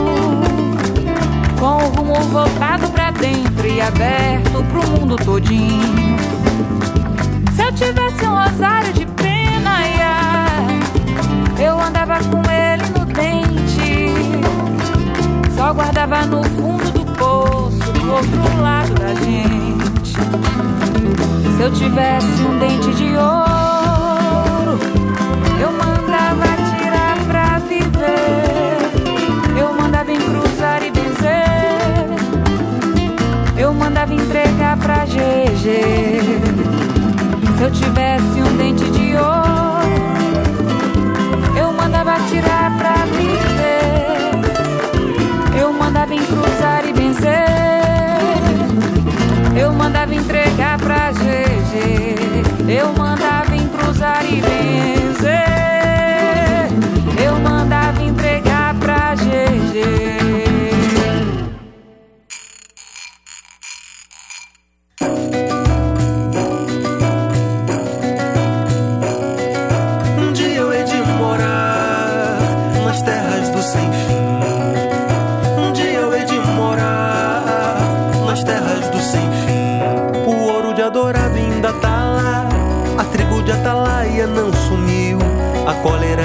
com 1.59 1.77
o 1.77 1.88
rumo 1.96 2.20
voltado 2.29 2.88
pra 2.90 3.11
dentro 3.11 3.66
e 3.66 3.81
aberto 3.81 4.62
pro 4.70 4.87
mundo 4.90 5.16
todinho. 5.16 6.42
Tivesse 7.85 8.25
um 8.25 8.31
rosário 8.31 8.92
de 8.92 9.05
pena, 9.05 9.71
ai, 9.71 10.81
eu 11.66 11.81
andava 11.81 12.14
com 12.21 12.40
ele 12.49 12.85
no 12.97 13.05
dente, 13.07 14.14
só 15.57 15.75
guardava 15.75 16.25
no 16.27 16.45
fundo 16.45 16.92
do 16.92 17.05
poço, 17.16 17.92
do 17.92 18.12
outro 18.12 18.62
lado 18.62 18.95
da 18.95 19.12
gente. 19.14 20.12
Se 21.57 21.61
eu 21.61 21.73
tivesse 21.73 22.42
um 22.42 22.57
dente 22.61 22.95
de 22.95 23.16
ouro, 23.16 24.79
eu 25.61 25.73
mandava 25.73 26.47
tirar 26.79 27.18
pra 27.27 27.59
viver. 27.59 28.79
Eu 29.59 29.75
mandava 29.75 30.12
encruzar 30.12 30.85
e 30.85 30.90
benzer. 30.92 31.49
Eu 33.59 33.75
mandava 33.75 34.14
entregar 34.14 34.77
pra 34.77 35.05
GG. 35.05 37.02
Eu 37.62 37.70
tivesse 37.70 38.42
um 38.42 38.57
dente 38.57 38.83
de 38.90 39.14
ouro, 39.14 40.03
eu 41.57 41.72
mandava 41.72 42.16
tirar 42.29 42.77
pra 42.77 42.92
viver. 43.05 44.33
Eu 45.61 45.72
mandava 45.72 46.12
encruzar 46.12 46.85
e 46.85 46.92
benzer. 46.92 47.31
Eu 49.57 49.72
mandava 49.72 50.12
entregar 50.12 50.77
pra 50.77 51.12
GG. 51.12 52.16
Eu 52.68 52.92
mandava 52.94 53.55
encruzar 53.55 54.25
e 54.25 54.40
benzer. 54.40 55.02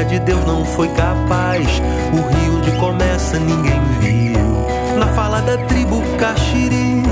De 0.08 0.20
Deus 0.20 0.46
não 0.46 0.66
foi 0.66 0.88
capaz. 0.90 1.68
O 2.14 2.28
rio 2.28 2.58
onde 2.58 2.72
começa 2.80 3.38
ninguém 3.40 3.82
viu. 4.00 4.98
Na 4.98 5.08
fala 5.08 5.42
da 5.42 5.58
tribo 5.66 6.02
Caxiri, 6.18 7.04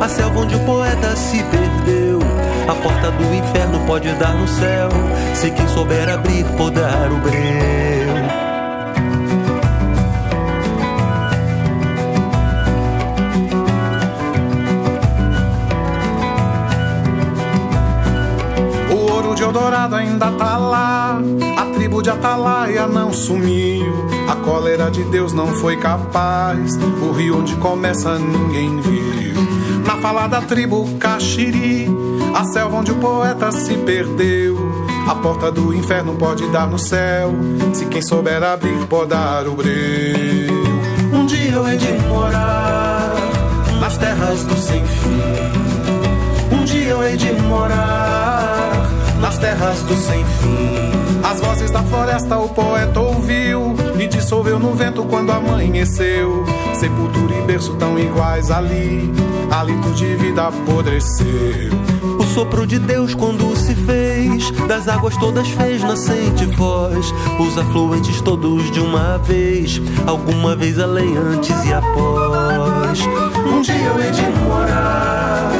a 0.00 0.08
selva 0.08 0.40
onde 0.40 0.54
o 0.54 0.60
poeta 0.60 1.14
se 1.16 1.42
perdeu. 1.44 2.20
A 2.66 2.74
porta 2.76 3.10
do 3.10 3.34
inferno 3.34 3.78
pode 3.86 4.10
dar 4.14 4.34
no 4.34 4.48
céu, 4.48 4.88
se 5.34 5.50
quem 5.50 5.68
souber 5.68 6.08
abrir 6.08 6.44
podar 6.56 7.12
o 7.12 7.16
breu. 7.18 7.34
O 18.90 19.12
ouro 19.12 19.34
de 19.34 19.42
Eldorado 19.42 19.96
ainda 19.96 20.32
tá 20.32 20.53
de 22.04 22.10
Atalaia 22.10 22.86
não 22.86 23.10
sumiu. 23.14 23.86
A 24.28 24.36
cólera 24.36 24.90
de 24.90 25.02
Deus 25.04 25.32
não 25.32 25.48
foi 25.54 25.78
capaz. 25.78 26.76
O 26.76 27.12
rio 27.12 27.38
onde 27.38 27.56
começa 27.56 28.18
ninguém 28.18 28.78
viu. 28.82 29.34
fala 30.02 30.26
da 30.26 30.42
tribo 30.42 30.86
Caxiri, 30.98 31.88
a 32.34 32.44
selva 32.44 32.76
onde 32.76 32.92
o 32.92 32.96
poeta 32.96 33.50
se 33.50 33.74
perdeu. 33.78 34.58
A 35.08 35.14
porta 35.14 35.50
do 35.50 35.72
inferno 35.72 36.14
pode 36.16 36.46
dar 36.48 36.66
no 36.66 36.78
céu, 36.78 37.32
se 37.72 37.86
quem 37.86 38.02
souber 38.02 38.42
abrir 38.42 38.86
pode 38.86 39.08
dar 39.08 39.48
o 39.48 39.54
breu. 39.54 39.72
Um 41.10 41.24
dia 41.24 41.52
eu 41.52 41.66
hei 41.66 41.78
de 41.78 41.92
morar 42.06 43.14
nas 43.80 43.96
terras 43.96 44.44
do 44.44 44.56
sem 44.58 44.84
fim. 44.84 46.54
Um 46.54 46.64
dia 46.64 46.88
eu 46.90 47.02
hei 47.02 47.16
de 47.16 47.32
morar 47.32 48.90
nas 49.22 49.38
terras 49.38 49.80
do 49.84 49.94
sem 49.94 50.22
fim. 50.22 51.03
As 51.24 51.40
vozes 51.40 51.70
da 51.70 51.82
floresta 51.82 52.36
o 52.36 52.50
poeta 52.50 53.00
ouviu 53.00 53.74
e 53.98 54.06
dissolveu 54.06 54.58
no 54.58 54.74
vento 54.74 55.02
quando 55.04 55.32
amanheceu. 55.32 56.44
Sepultura 56.74 57.34
e 57.34 57.42
berço 57.46 57.74
tão 57.76 57.98
iguais 57.98 58.50
ali, 58.50 59.10
hálito 59.50 59.90
de 59.92 60.14
vida 60.16 60.48
apodreceu. 60.48 61.72
O 62.18 62.24
sopro 62.24 62.66
de 62.66 62.78
Deus 62.78 63.14
quando 63.14 63.56
se 63.56 63.74
fez, 63.74 64.50
das 64.68 64.86
águas 64.86 65.16
todas 65.16 65.48
fez 65.48 65.82
nascente 65.82 66.44
voz, 66.44 67.12
os 67.40 67.56
afluentes 67.56 68.20
todos 68.20 68.70
de 68.70 68.80
uma 68.80 69.16
vez, 69.16 69.80
alguma 70.06 70.54
vez 70.54 70.78
além, 70.78 71.16
antes 71.16 71.64
e 71.64 71.72
após. 71.72 73.00
Um 73.46 73.62
dia 73.62 73.74
eu 73.74 73.98
hei 73.98 74.10
de 74.10 74.22
morar 74.46 75.50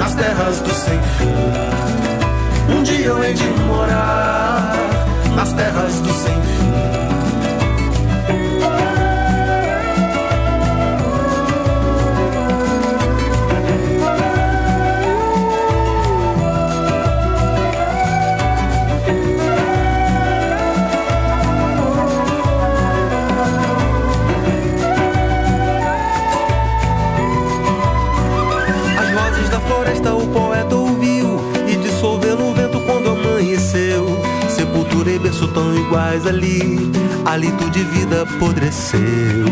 nas 0.00 0.14
terras 0.16 0.60
do 0.60 0.70
sem 0.74 1.00
fim. 1.00 2.76
Um 2.76 2.82
dia 2.82 3.06
eu 3.06 3.22
hei 3.22 3.34
de 3.34 3.46
morar 3.68 4.55
hálito 37.36 37.68
de 37.68 37.84
vida 37.84 38.22
apodreceu. 38.22 39.44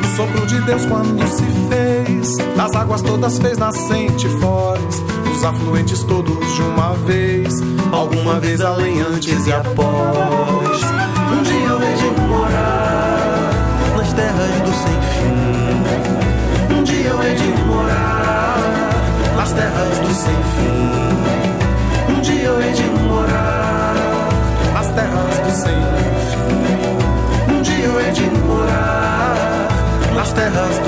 O 0.00 0.16
sopro 0.16 0.46
de 0.46 0.60
Deus 0.60 0.86
quando 0.86 1.26
se 1.26 1.42
fez, 1.68 2.36
das 2.56 2.72
águas 2.76 3.02
todas 3.02 3.36
fez 3.38 3.58
nascente 3.58 4.28
voz, 4.28 5.02
os 5.28 5.44
afluentes 5.44 6.04
todos 6.04 6.54
de 6.54 6.62
uma 6.62 6.94
vez, 6.98 7.60
alguma 7.90 8.38
vez 8.38 8.60
além, 8.60 9.00
antes 9.00 9.44
e 9.44 9.52
após. 9.52 10.82
Um 11.32 11.42
dia 11.42 11.66
eu 11.66 11.82
hei 11.82 11.94
de 11.96 12.20
morar 12.28 13.50
nas 13.96 14.12
terras 14.12 14.60
do 14.60 14.72
sem 14.72 15.02
fim. 15.10 16.76
Um 16.78 16.82
dia 16.84 17.08
eu 17.08 17.22
hei 17.22 17.34
de 17.34 17.64
morar 17.64 18.56
nas 19.36 19.52
terras 19.52 19.98
do 19.98 20.14
sem 20.14 20.36
fim. 20.54 22.12
Um 22.12 22.20
dia 22.20 22.44
eu 22.44 22.62
hei 22.62 22.72
de 22.72 22.84
morar 23.08 23.96
nas 24.74 24.88
terras 24.90 25.38
do 25.40 25.50
sem 25.50 25.74
fim. 25.74 26.11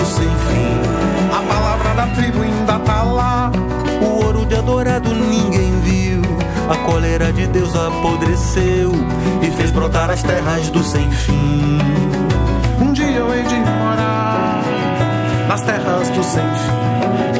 Sem 0.04 0.28
fim. 0.28 0.80
A 1.32 1.42
palavra 1.42 1.94
da 1.94 2.06
tribo 2.14 2.42
ainda 2.42 2.78
tá 2.80 3.02
lá. 3.02 3.50
O 4.00 4.24
ouro 4.24 4.44
de 4.46 4.54
adorado 4.54 5.14
ninguém 5.14 5.80
viu. 5.80 6.22
A 6.68 6.76
cólera 6.84 7.32
de 7.32 7.46
Deus 7.46 7.74
apodreceu 7.74 8.92
e 9.42 9.50
fez 9.50 9.70
brotar 9.70 10.10
as 10.10 10.22
terras 10.22 10.68
do 10.70 10.82
sem 10.82 11.10
fim. 11.10 11.78
Um 12.80 12.92
dia 12.92 13.06
eu 13.06 13.32
hei 13.32 13.42
de 13.42 13.56
morar 13.56 14.62
nas 15.48 15.62
terras 15.62 16.08
do 16.10 16.22
sem 16.22 16.42
fim. 16.42 17.33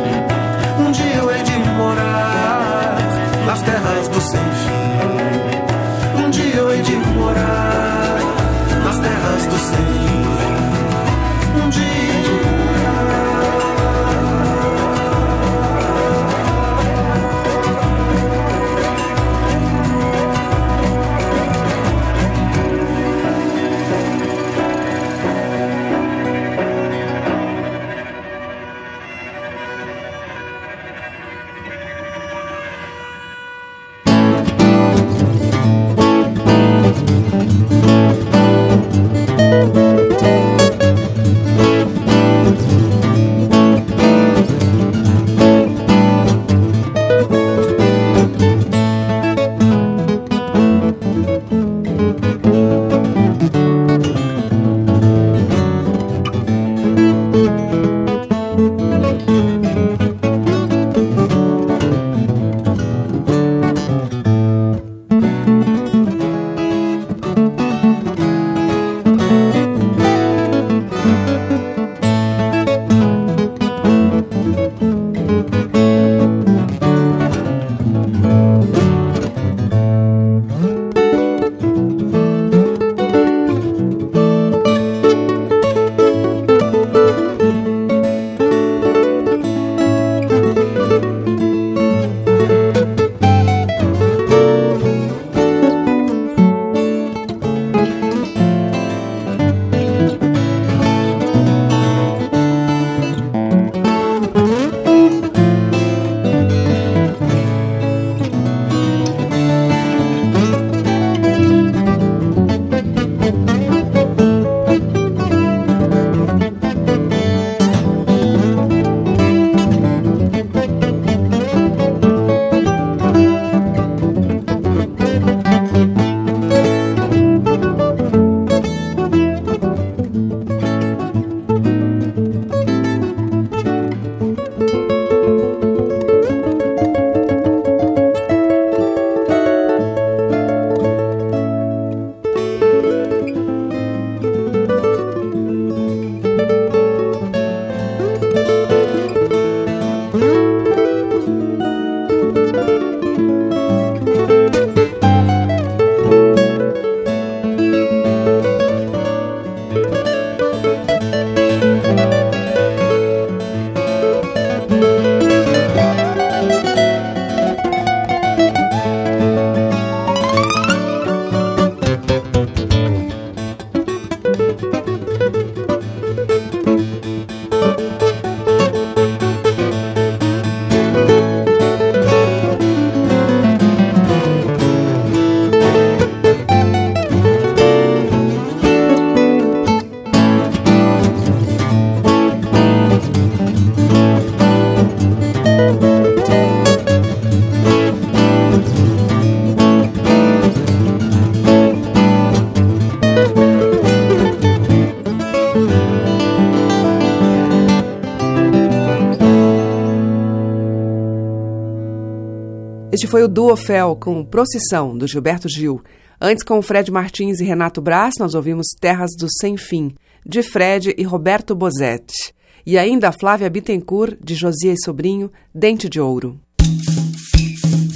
Foi 213.14 213.22
o 213.22 213.28
Duo 213.28 213.54
Fel 213.54 213.94
com 213.94 214.24
Procissão, 214.24 214.98
do 214.98 215.06
Gilberto 215.06 215.48
Gil. 215.48 215.80
Antes, 216.20 216.42
com 216.42 216.60
Fred 216.60 216.90
Martins 216.90 217.38
e 217.38 217.44
Renato 217.44 217.80
Brás, 217.80 218.14
nós 218.18 218.34
ouvimos 218.34 218.66
Terras 218.80 219.12
do 219.16 219.28
Sem 219.38 219.56
Fim, 219.56 219.94
de 220.26 220.42
Fred 220.42 220.92
e 220.98 221.04
Roberto 221.04 221.54
Bozetti. 221.54 222.34
E 222.66 222.76
ainda 222.76 223.10
a 223.10 223.12
Flávia 223.12 223.48
Bittencourt, 223.48 224.16
de 224.20 224.34
Josias 224.34 224.80
Sobrinho, 224.84 225.30
Dente 225.54 225.88
de 225.88 226.00
Ouro. 226.00 226.40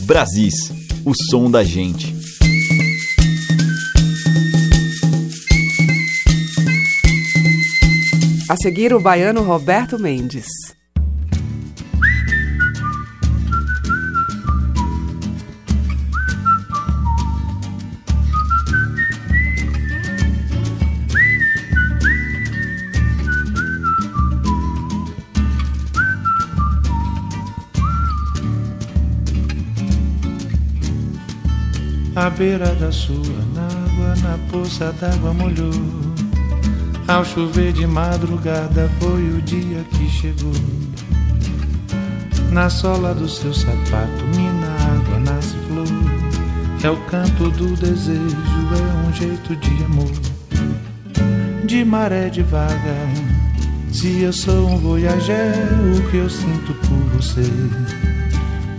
Brasis, 0.04 0.70
o 1.04 1.12
som 1.28 1.50
da 1.50 1.64
gente. 1.64 2.14
A 8.48 8.54
seguir, 8.62 8.94
o 8.94 9.00
baiano 9.00 9.42
Roberto 9.42 9.98
Mendes. 9.98 10.46
À 32.28 32.30
beira 32.30 32.74
da 32.74 32.92
sua 32.92 33.14
água, 33.16 34.14
na 34.22 34.38
poça 34.50 34.92
d'água 35.00 35.32
molhou. 35.32 35.72
Ao 37.08 37.24
chover 37.24 37.72
de 37.72 37.86
madrugada 37.86 38.90
foi 39.00 39.30
o 39.30 39.40
dia 39.40 39.82
que 39.92 40.06
chegou. 40.10 40.52
Na 42.52 42.68
sola 42.68 43.14
do 43.14 43.26
seu 43.26 43.54
sapato, 43.54 44.26
mina 44.36 44.66
água, 44.92 45.18
nasce 45.20 45.56
flor. 45.66 45.86
É 46.84 46.90
o 46.90 46.98
canto 47.06 47.50
do 47.52 47.74
desejo, 47.76 48.20
é 48.20 49.08
um 49.08 49.12
jeito 49.14 49.56
de 49.56 49.84
amor. 49.84 50.12
De 51.64 51.82
maré 51.82 52.28
devagar, 52.28 53.08
se 53.90 54.20
eu 54.20 54.34
sou 54.34 54.68
um 54.68 54.76
voyager, 54.76 55.54
o 55.96 56.10
que 56.10 56.18
eu 56.18 56.28
sinto 56.28 56.74
por 56.74 56.98
você. 57.16 58.17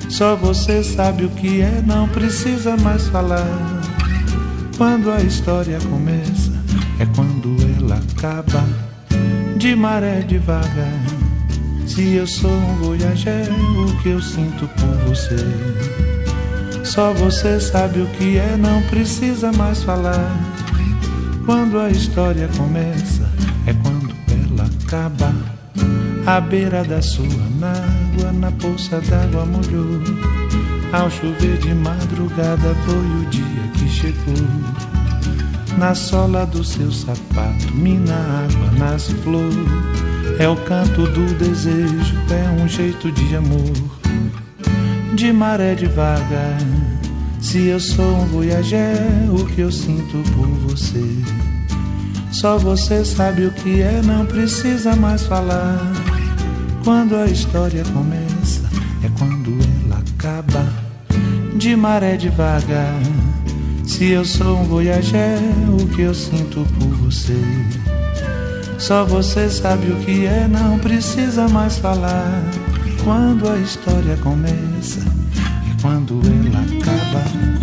Só 0.09 0.35
você 0.35 0.83
sabe 0.83 1.25
o 1.25 1.29
que 1.29 1.61
é, 1.61 1.83
não 1.85 2.09
precisa 2.09 2.75
mais 2.77 3.07
falar. 3.09 3.45
Quando 4.75 5.11
a 5.11 5.21
história 5.21 5.77
começa, 5.89 6.51
é 6.99 7.05
quando 7.15 7.55
ela 7.77 8.01
acaba. 8.17 8.65
De 9.55 9.75
maré 9.75 10.21
devagar. 10.21 10.99
Se 11.85 12.15
eu 12.15 12.25
sou 12.25 12.51
um 12.51 12.75
voyager, 12.77 13.49
o 13.51 14.01
que 14.01 14.09
eu 14.09 14.21
sinto 14.21 14.67
por 14.67 14.95
você. 15.07 15.35
Só 16.83 17.13
você 17.13 17.59
sabe 17.59 18.01
o 18.01 18.07
que 18.07 18.37
é, 18.37 18.57
não 18.57 18.81
precisa 18.83 19.51
mais 19.51 19.83
falar. 19.83 20.35
Quando 21.45 21.79
a 21.79 21.89
história 21.89 22.49
começa, 22.57 23.29
é 23.67 23.73
quando 23.73 24.15
ela 24.27 24.67
acaba. 24.83 25.58
À 26.25 26.39
beira 26.39 26.83
da 26.83 27.01
sua 27.01 27.25
mágoa, 27.59 28.31
na 28.33 28.51
poça 28.51 29.01
d'água 29.01 29.45
molhou. 29.45 30.01
Ao 30.91 31.09
chover 31.09 31.57
de 31.57 31.73
madrugada 31.73 32.75
foi 32.85 32.95
o 32.95 33.25
dia 33.29 33.71
que 33.73 33.89
chegou. 33.89 34.47
Na 35.77 35.95
sola 35.95 36.45
do 36.45 36.63
seu 36.63 36.91
sapato, 36.91 37.73
mina 37.73 38.15
água, 38.15 38.71
nasce 38.77 39.13
flor. 39.15 39.51
É 40.37 40.47
o 40.47 40.55
canto 40.55 41.03
do 41.03 41.37
desejo, 41.37 42.15
é 42.29 42.61
um 42.61 42.67
jeito 42.67 43.11
de 43.11 43.35
amor. 43.35 43.73
De 45.15 45.31
maré 45.31 45.75
devagar, 45.75 46.57
se 47.41 47.67
eu 47.67 47.79
sou 47.79 48.17
um 48.17 48.25
voyager, 48.25 48.97
o 49.31 49.45
que 49.45 49.61
eu 49.61 49.71
sinto 49.71 50.17
por 50.31 50.47
você. 50.69 51.03
Só 52.31 52.57
você 52.57 53.03
sabe 53.03 53.45
o 53.45 53.51
que 53.51 53.81
é, 53.81 54.01
não 54.03 54.25
precisa 54.25 54.95
mais 54.95 55.23
falar. 55.23 55.79
Quando 56.83 57.15
a 57.15 57.25
história 57.25 57.83
começa, 57.93 58.61
é 59.03 59.09
quando 59.17 59.51
ela 59.85 60.01
acaba. 60.15 60.65
De 61.55 61.75
maré 61.75 62.15
devagar. 62.15 62.99
Se 63.85 64.11
eu 64.11 64.23
sou 64.23 64.59
um 64.59 64.63
voyager, 64.63 65.39
o 65.67 65.87
que 65.87 66.03
eu 66.03 66.13
sinto 66.13 66.65
por 66.77 66.87
você. 66.97 67.35
Só 68.77 69.03
você 69.03 69.49
sabe 69.49 69.91
o 69.91 69.97
que 69.97 70.25
é, 70.25 70.47
não 70.47 70.79
precisa 70.79 71.49
mais 71.49 71.77
falar. 71.77 72.41
Quando 73.03 73.49
a 73.49 73.57
história 73.57 74.15
começa, 74.17 75.01
é 75.01 75.81
quando 75.81 76.21
ela 76.25 76.61
acaba. 76.79 77.58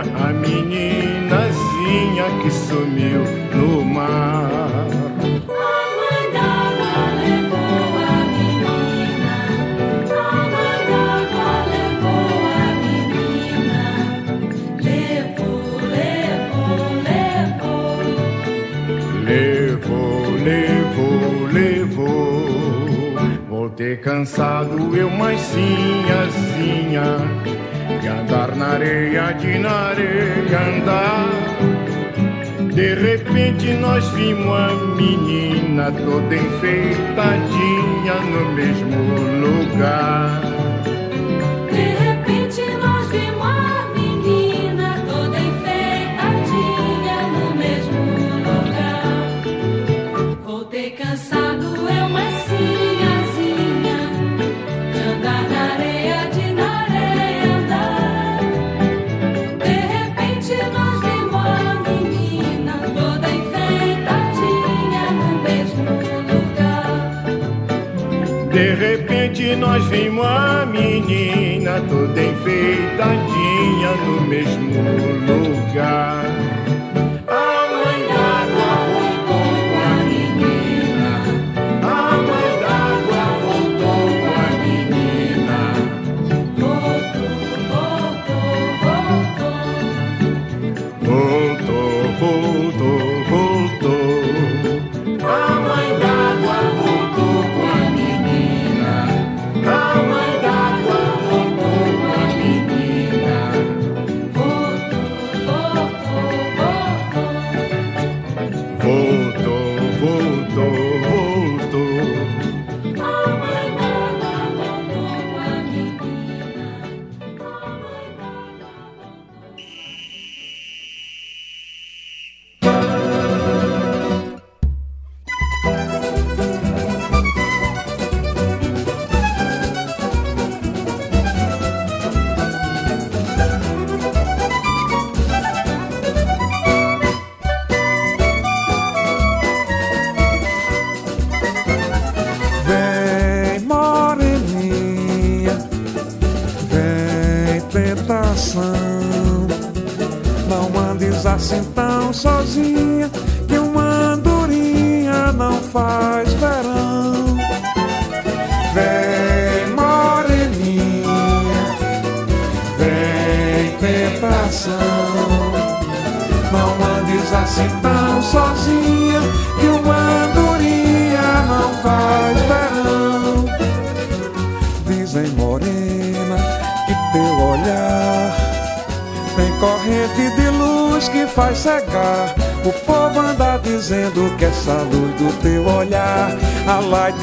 A 0.00 0.32
meninazinha 0.32 2.24
que 2.42 2.50
sumiu 2.50 3.22
no 3.54 3.84
mar. 3.84 4.86
A 5.48 5.62
mãe 5.98 6.24
d'água 6.34 6.94
levou 7.22 7.84
a 8.04 8.16
menina, 8.34 9.34
a 10.10 10.34
mãe 10.52 10.78
d'água 10.90 11.52
levou 11.72 12.32
a 12.54 12.66
menina, 12.82 13.84
levou, 14.82 15.64
levou, 15.96 16.80
levou. 17.08 17.96
Levou, 19.24 20.18
levou, 20.44 21.24
levou. 21.52 22.46
Voltei 23.48 23.94
cansado, 23.96 24.76
eu 24.96 25.10
mais 25.10 25.40
sinhazinha 25.40 27.06
andar 28.08 28.54
na 28.56 28.66
areia, 28.74 29.32
de 29.32 29.58
na 29.58 29.70
areia 29.90 30.60
andar. 30.60 31.28
De 32.74 32.94
repente 32.94 33.72
nós 33.74 34.06
vimos 34.10 34.52
a 34.54 34.74
menina 34.96 35.90
toda 35.92 36.34
enfeitadinha 36.34 38.14
no 38.32 38.52
mesmo 38.52 38.96
lugar. 39.40 40.55
Nós 69.56 69.84
vimos 69.86 70.24
a 70.26 70.66
menina 70.66 71.80
toda 71.88 72.22
enfeitadinha 72.22 73.90
no 74.06 74.20
mesmo 74.22 74.72
lugar. 75.26 76.55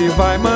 Vai 0.09 0.37
mandar 0.37 0.52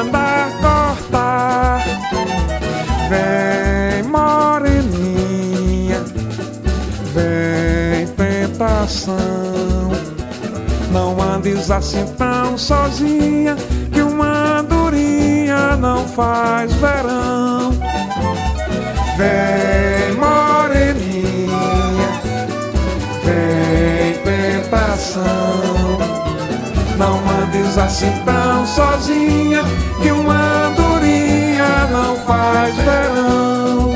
assim 27.87 28.11
tão 28.25 28.65
sozinha, 28.67 29.63
que 30.01 30.11
uma 30.11 30.67
andorinha 30.67 31.87
não 31.89 32.17
faz 32.17 32.75
verão. 32.75 33.93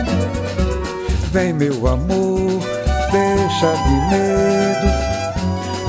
Vem, 1.29 1.51
meu 1.51 1.87
amor, 1.87 2.61
deixa 3.11 3.67
de 3.83 3.93
medo. 4.09 4.87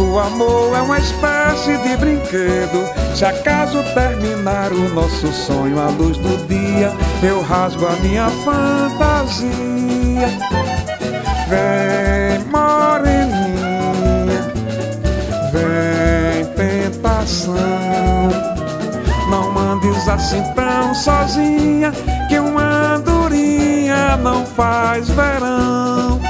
O 0.01 0.19
amor 0.19 0.77
é 0.77 0.83
uma 0.83 0.99
espécie 0.99 1.77
de 1.79 1.97
brinquedo. 1.97 2.85
Se 3.15 3.25
acaso 3.25 3.85
terminar 3.95 4.73
o 4.73 4.89
nosso 4.89 5.33
sonho 5.33 5.81
à 5.81 5.87
luz 5.87 6.17
do 6.19 6.37
dia, 6.49 6.93
eu 7.23 7.41
rasgo 7.41 7.87
a 7.87 7.93
minha 8.03 8.29
fantasia. 8.45 9.49
Vem, 11.49 12.45
moreninha, 12.51 13.42
tentação. 17.33 18.29
Não 19.31 19.59
andes 19.59 20.07
assim 20.07 20.43
tão 20.55 20.95
sozinha, 20.95 21.93
que 22.29 22.39
uma 22.39 22.95
andorinha 22.97 24.17
não 24.19 24.45
faz 24.45 25.09
verão. 25.09 26.21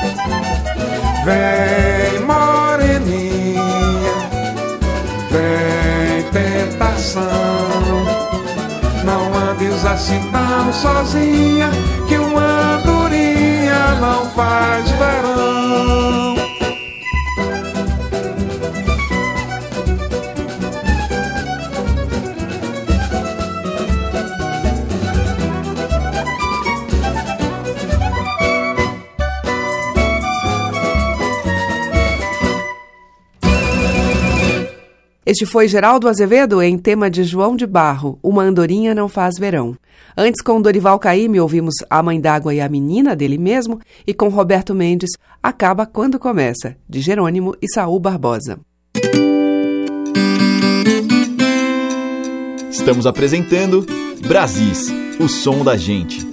Vem, 1.24 2.24
moreninha, 2.24 4.12
vem, 5.30 6.22
tentação. 6.30 7.22
Não 9.04 9.50
andes 9.50 9.84
assim 9.84 10.20
tão 10.30 10.72
sozinha, 10.72 11.70
que 12.08 12.16
uma 12.16 12.76
andorinha 12.76 13.96
não 14.00 14.26
faz 14.30 14.88
verão. 14.92 16.21
Este 35.42 35.50
foi 35.50 35.66
Geraldo 35.66 36.08
Azevedo 36.08 36.62
em 36.62 36.78
tema 36.78 37.10
de 37.10 37.24
João 37.24 37.56
de 37.56 37.66
Barro, 37.66 38.16
Uma 38.22 38.44
Andorinha 38.44 38.94
Não 38.94 39.08
Faz 39.08 39.36
Verão. 39.36 39.76
Antes, 40.16 40.40
com 40.40 40.62
Dorival 40.62 41.00
Caymmi, 41.00 41.40
ouvimos 41.40 41.74
A 41.90 42.00
Mãe 42.00 42.20
d'Água 42.20 42.54
e 42.54 42.60
a 42.60 42.68
Menina, 42.68 43.16
dele 43.16 43.36
mesmo, 43.36 43.80
e 44.06 44.14
com 44.14 44.28
Roberto 44.28 44.72
Mendes, 44.72 45.10
Acaba 45.42 45.84
Quando 45.84 46.16
Começa, 46.16 46.76
de 46.88 47.00
Jerônimo 47.00 47.56
e 47.60 47.66
Saul 47.74 47.98
Barbosa. 47.98 48.60
Estamos 52.70 53.04
apresentando 53.04 53.84
Brasis, 54.24 54.92
o 55.18 55.26
som 55.26 55.64
da 55.64 55.76
gente. 55.76 56.24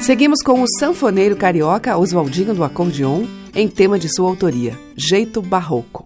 Seguimos 0.00 0.40
com 0.42 0.62
o 0.62 0.66
sanfoneiro 0.78 1.36
carioca 1.36 1.98
Oswaldinho 1.98 2.54
do 2.54 2.64
Acordeon, 2.64 3.26
em 3.54 3.68
tema 3.68 3.98
de 3.98 4.08
sua 4.12 4.28
autoria, 4.28 4.78
Jeito 4.96 5.40
Barroco. 5.40 6.04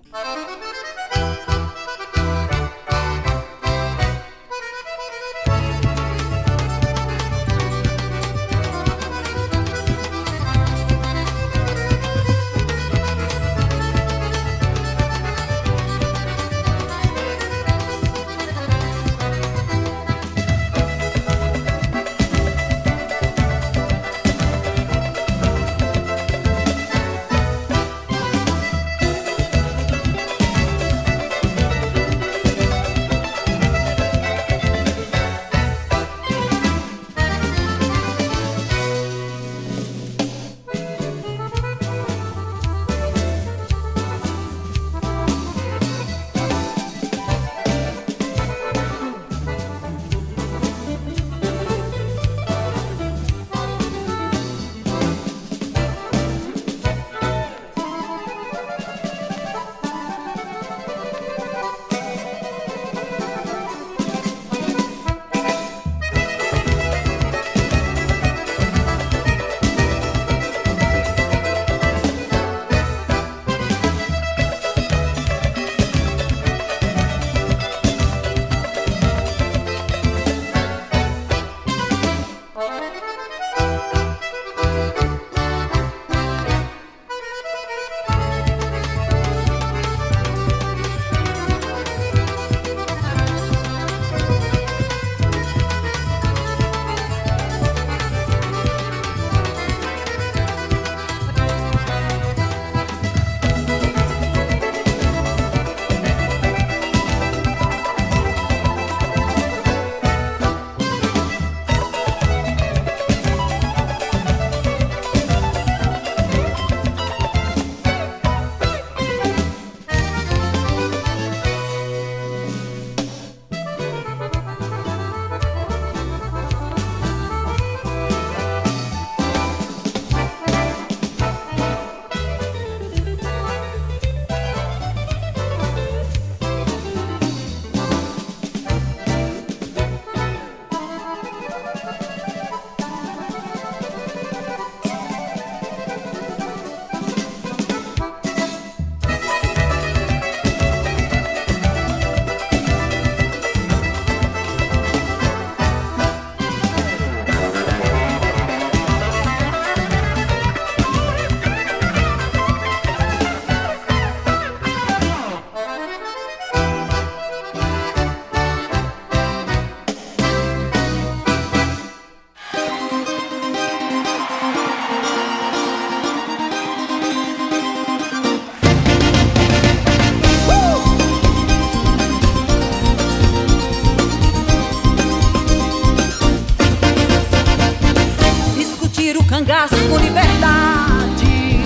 Cangaço 189.48 189.76
com 189.88 189.96
liberdade. 189.96 191.60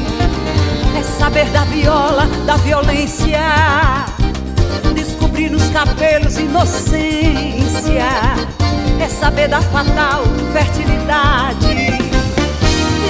É 0.96 1.02
saber 1.02 1.46
da 1.46 1.64
viola, 1.64 2.28
da 2.46 2.56
violência. 2.58 3.40
Descobrir 4.94 5.50
nos 5.50 5.68
cabelos 5.70 6.38
inocência. 6.38 8.06
É 9.00 9.08
saber 9.08 9.48
da 9.48 9.60
fatal 9.60 10.22
fertilidade. 10.52 11.98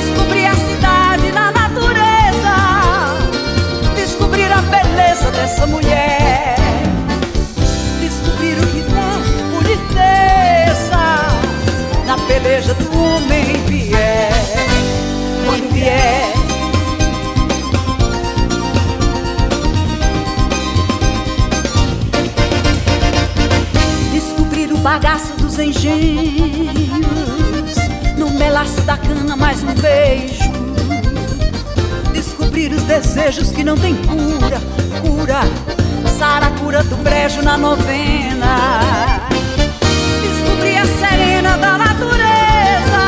Descobrir 0.01 0.47
a 0.47 0.55
cidade 0.55 1.33
na 1.33 1.53
natureza. 1.53 2.57
Descobrir 3.95 4.51
a 4.51 4.63
beleza 4.63 5.31
dessa 5.33 5.67
mulher. 5.67 6.57
Descobrir 8.01 8.59
o 8.59 8.67
que 8.69 8.81
der 8.81 9.21
boniteza 9.53 10.97
na 12.07 12.17
peleja 12.27 12.73
do 12.73 12.92
que 33.63 33.65
não 33.65 33.77
tem 33.77 33.95
cura, 33.95 34.61
cura. 35.01 35.43
Saracura 36.19 36.83
do 36.83 36.97
brejo 36.97 37.43
na 37.43 37.57
novena. 37.57 38.81
Descobrir 40.21 40.79
a 40.79 40.85
serena 40.85 41.57
da 41.59 41.79
natureza. 41.79 43.03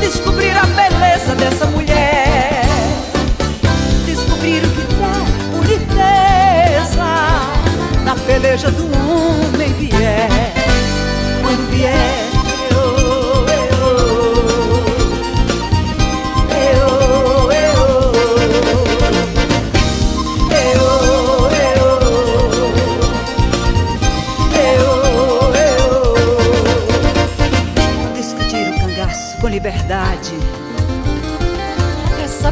Descobrir 0.00 0.56
a 0.56 0.64
beleza 0.64 1.34
dessa 1.34 1.66
mulher. 1.66 2.64
Descobrir 4.06 4.64
o 4.64 4.70
que 4.70 4.86
der 4.94 5.26
boniteza 5.52 7.04
na 8.04 8.14
peleja 8.26 8.70
do 8.70 8.95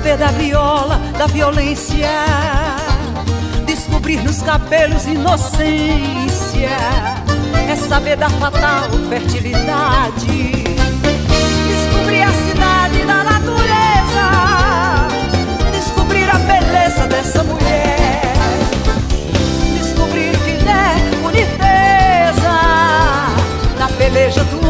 saber 0.04 0.18
da 0.18 0.26
viola, 0.26 1.00
da 1.16 1.26
violência, 1.26 2.10
descobrir 3.64 4.22
nos 4.22 4.42
cabelos 4.42 5.06
inocência, 5.06 6.68
é 7.66 7.74
saber 7.74 8.14
da 8.14 8.28
fatal 8.28 8.90
fertilidade, 9.08 10.52
descobrir 11.68 12.20
a 12.20 12.30
cidade 12.30 13.02
da 13.06 13.24
natureza, 13.24 14.28
descobrir 15.72 16.28
a 16.28 16.38
beleza 16.38 17.06
dessa 17.06 17.42
mulher, 17.42 18.34
descobrir 19.78 20.32
que 20.32 20.64
der 20.64 21.20
boniteza 21.22 22.52
na 23.78 23.88
peleja 23.96 24.44
do 24.44 24.63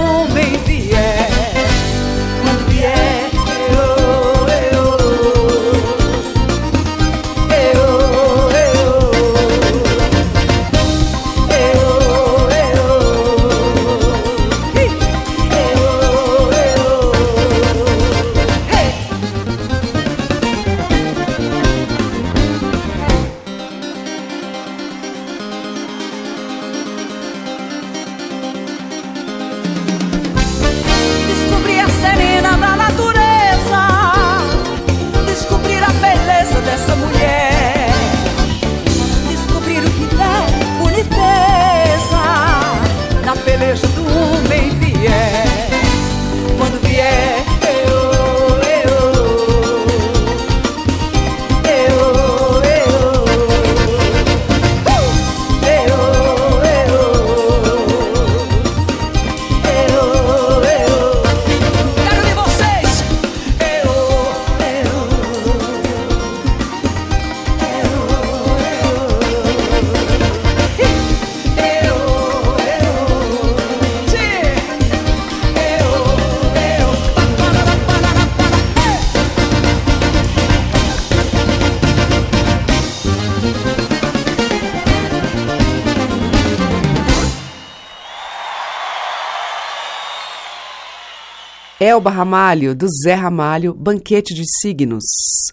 Elba 91.85 92.09
Ramalho, 92.09 92.75
do 92.75 92.87
Zé 92.89 93.13
Ramalho, 93.13 93.75
Banquete 93.75 94.33
de 94.33 94.43
Signos. 94.59 95.05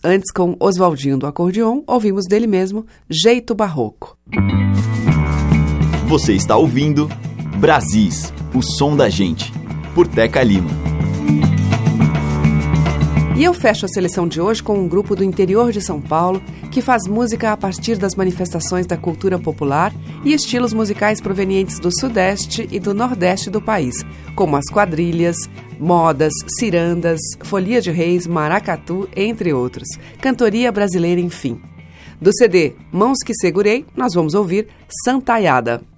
Antes, 0.01 0.32
com 0.32 0.55
Oswaldinho 0.61 1.17
do 1.17 1.27
acordeon, 1.27 1.82
ouvimos 1.86 2.25
dele 2.25 2.47
mesmo 2.47 2.86
Jeito 3.09 3.53
Barroco. 3.53 4.17
Você 6.07 6.32
está 6.32 6.55
ouvindo 6.55 7.09
Brasis, 7.57 8.32
o 8.55 8.61
som 8.61 8.95
da 8.95 9.09
gente, 9.09 9.51
por 9.93 10.07
Teca 10.07 10.41
Lima. 10.41 10.69
E 13.41 13.43
eu 13.43 13.53
fecho 13.53 13.86
a 13.86 13.89
seleção 13.89 14.27
de 14.27 14.39
hoje 14.39 14.61
com 14.61 14.77
um 14.77 14.88
grupo 14.88 15.15
do 15.17 15.23
interior 15.23 15.71
de 15.71 15.82
São 15.82 15.99
Paulo 15.99 16.41
que 16.71 16.82
faz 16.82 17.07
música 17.07 17.51
a 17.51 17.57
partir 17.57 17.97
das 17.97 18.15
manifestações 18.15 18.86
da 18.86 18.95
cultura 18.95 19.39
popular 19.39 19.91
e 20.23 20.32
estilos 20.32 20.73
musicais 20.73 21.19
provenientes 21.19 21.79
do 21.79 21.89
Sudeste 21.91 22.69
e 22.71 22.79
do 22.79 22.93
Nordeste 22.93 23.49
do 23.49 23.59
país, 23.59 23.95
como 24.41 24.57
as 24.57 24.65
quadrilhas, 24.71 25.35
modas, 25.79 26.33
cirandas, 26.57 27.19
folia 27.43 27.79
de 27.79 27.91
reis, 27.91 28.25
maracatu, 28.25 29.07
entre 29.15 29.53
outros. 29.53 29.87
Cantoria 30.19 30.71
brasileira, 30.71 31.21
enfim. 31.21 31.61
Do 32.19 32.33
CD 32.33 32.73
Mãos 32.91 33.19
que 33.23 33.35
Segurei, 33.35 33.85
nós 33.95 34.15
vamos 34.15 34.33
ouvir 34.33 34.67
Santaiada. 35.05 35.90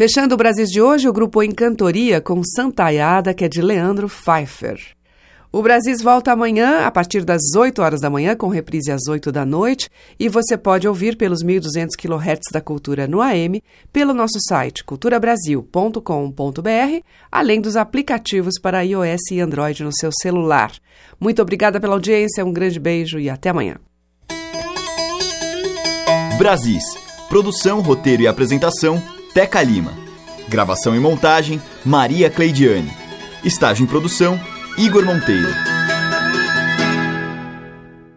Fechando 0.00 0.34
o 0.34 0.38
Brasil 0.38 0.64
de 0.64 0.80
hoje, 0.80 1.06
o 1.06 1.12
grupo 1.12 1.42
Encantoria 1.42 2.22
com 2.22 2.42
Santaiada, 2.42 3.34
que 3.34 3.44
é 3.44 3.48
de 3.50 3.60
Leandro 3.60 4.08
Pfeiffer. 4.08 4.80
O 5.52 5.60
Brasis 5.60 6.00
volta 6.00 6.32
amanhã, 6.32 6.86
a 6.86 6.90
partir 6.90 7.22
das 7.22 7.42
8 7.54 7.82
horas 7.82 8.00
da 8.00 8.08
manhã, 8.08 8.34
com 8.34 8.48
reprise 8.48 8.90
às 8.90 9.06
8 9.06 9.30
da 9.30 9.44
noite, 9.44 9.90
e 10.18 10.26
você 10.26 10.56
pode 10.56 10.88
ouvir 10.88 11.18
pelos 11.18 11.44
1.200 11.44 11.88
kHz 11.98 12.50
da 12.50 12.62
Cultura 12.62 13.06
no 13.06 13.20
AM, 13.20 13.62
pelo 13.92 14.14
nosso 14.14 14.40
site 14.48 14.82
culturabrasil.com.br, 14.84 17.04
além 17.30 17.60
dos 17.60 17.76
aplicativos 17.76 18.58
para 18.58 18.80
iOS 18.80 19.20
e 19.32 19.38
Android 19.38 19.84
no 19.84 19.94
seu 19.94 20.08
celular. 20.22 20.72
Muito 21.20 21.42
obrigada 21.42 21.78
pela 21.78 21.92
audiência, 21.92 22.42
um 22.42 22.54
grande 22.54 22.80
beijo 22.80 23.18
e 23.18 23.28
até 23.28 23.50
amanhã. 23.50 23.76
Brasis. 26.38 26.84
Produção, 27.28 27.80
roteiro 27.80 28.22
e 28.22 28.26
apresentação, 28.26 29.00
Teca 29.32 29.62
Lima. 29.62 29.92
Gravação 30.48 30.94
e 30.96 30.98
montagem, 30.98 31.62
Maria 31.84 32.28
Cleidiane. 32.28 32.92
Estágio 33.44 33.84
em 33.84 33.86
produção, 33.86 34.40
Igor 34.76 35.04
Monteiro. 35.04 35.79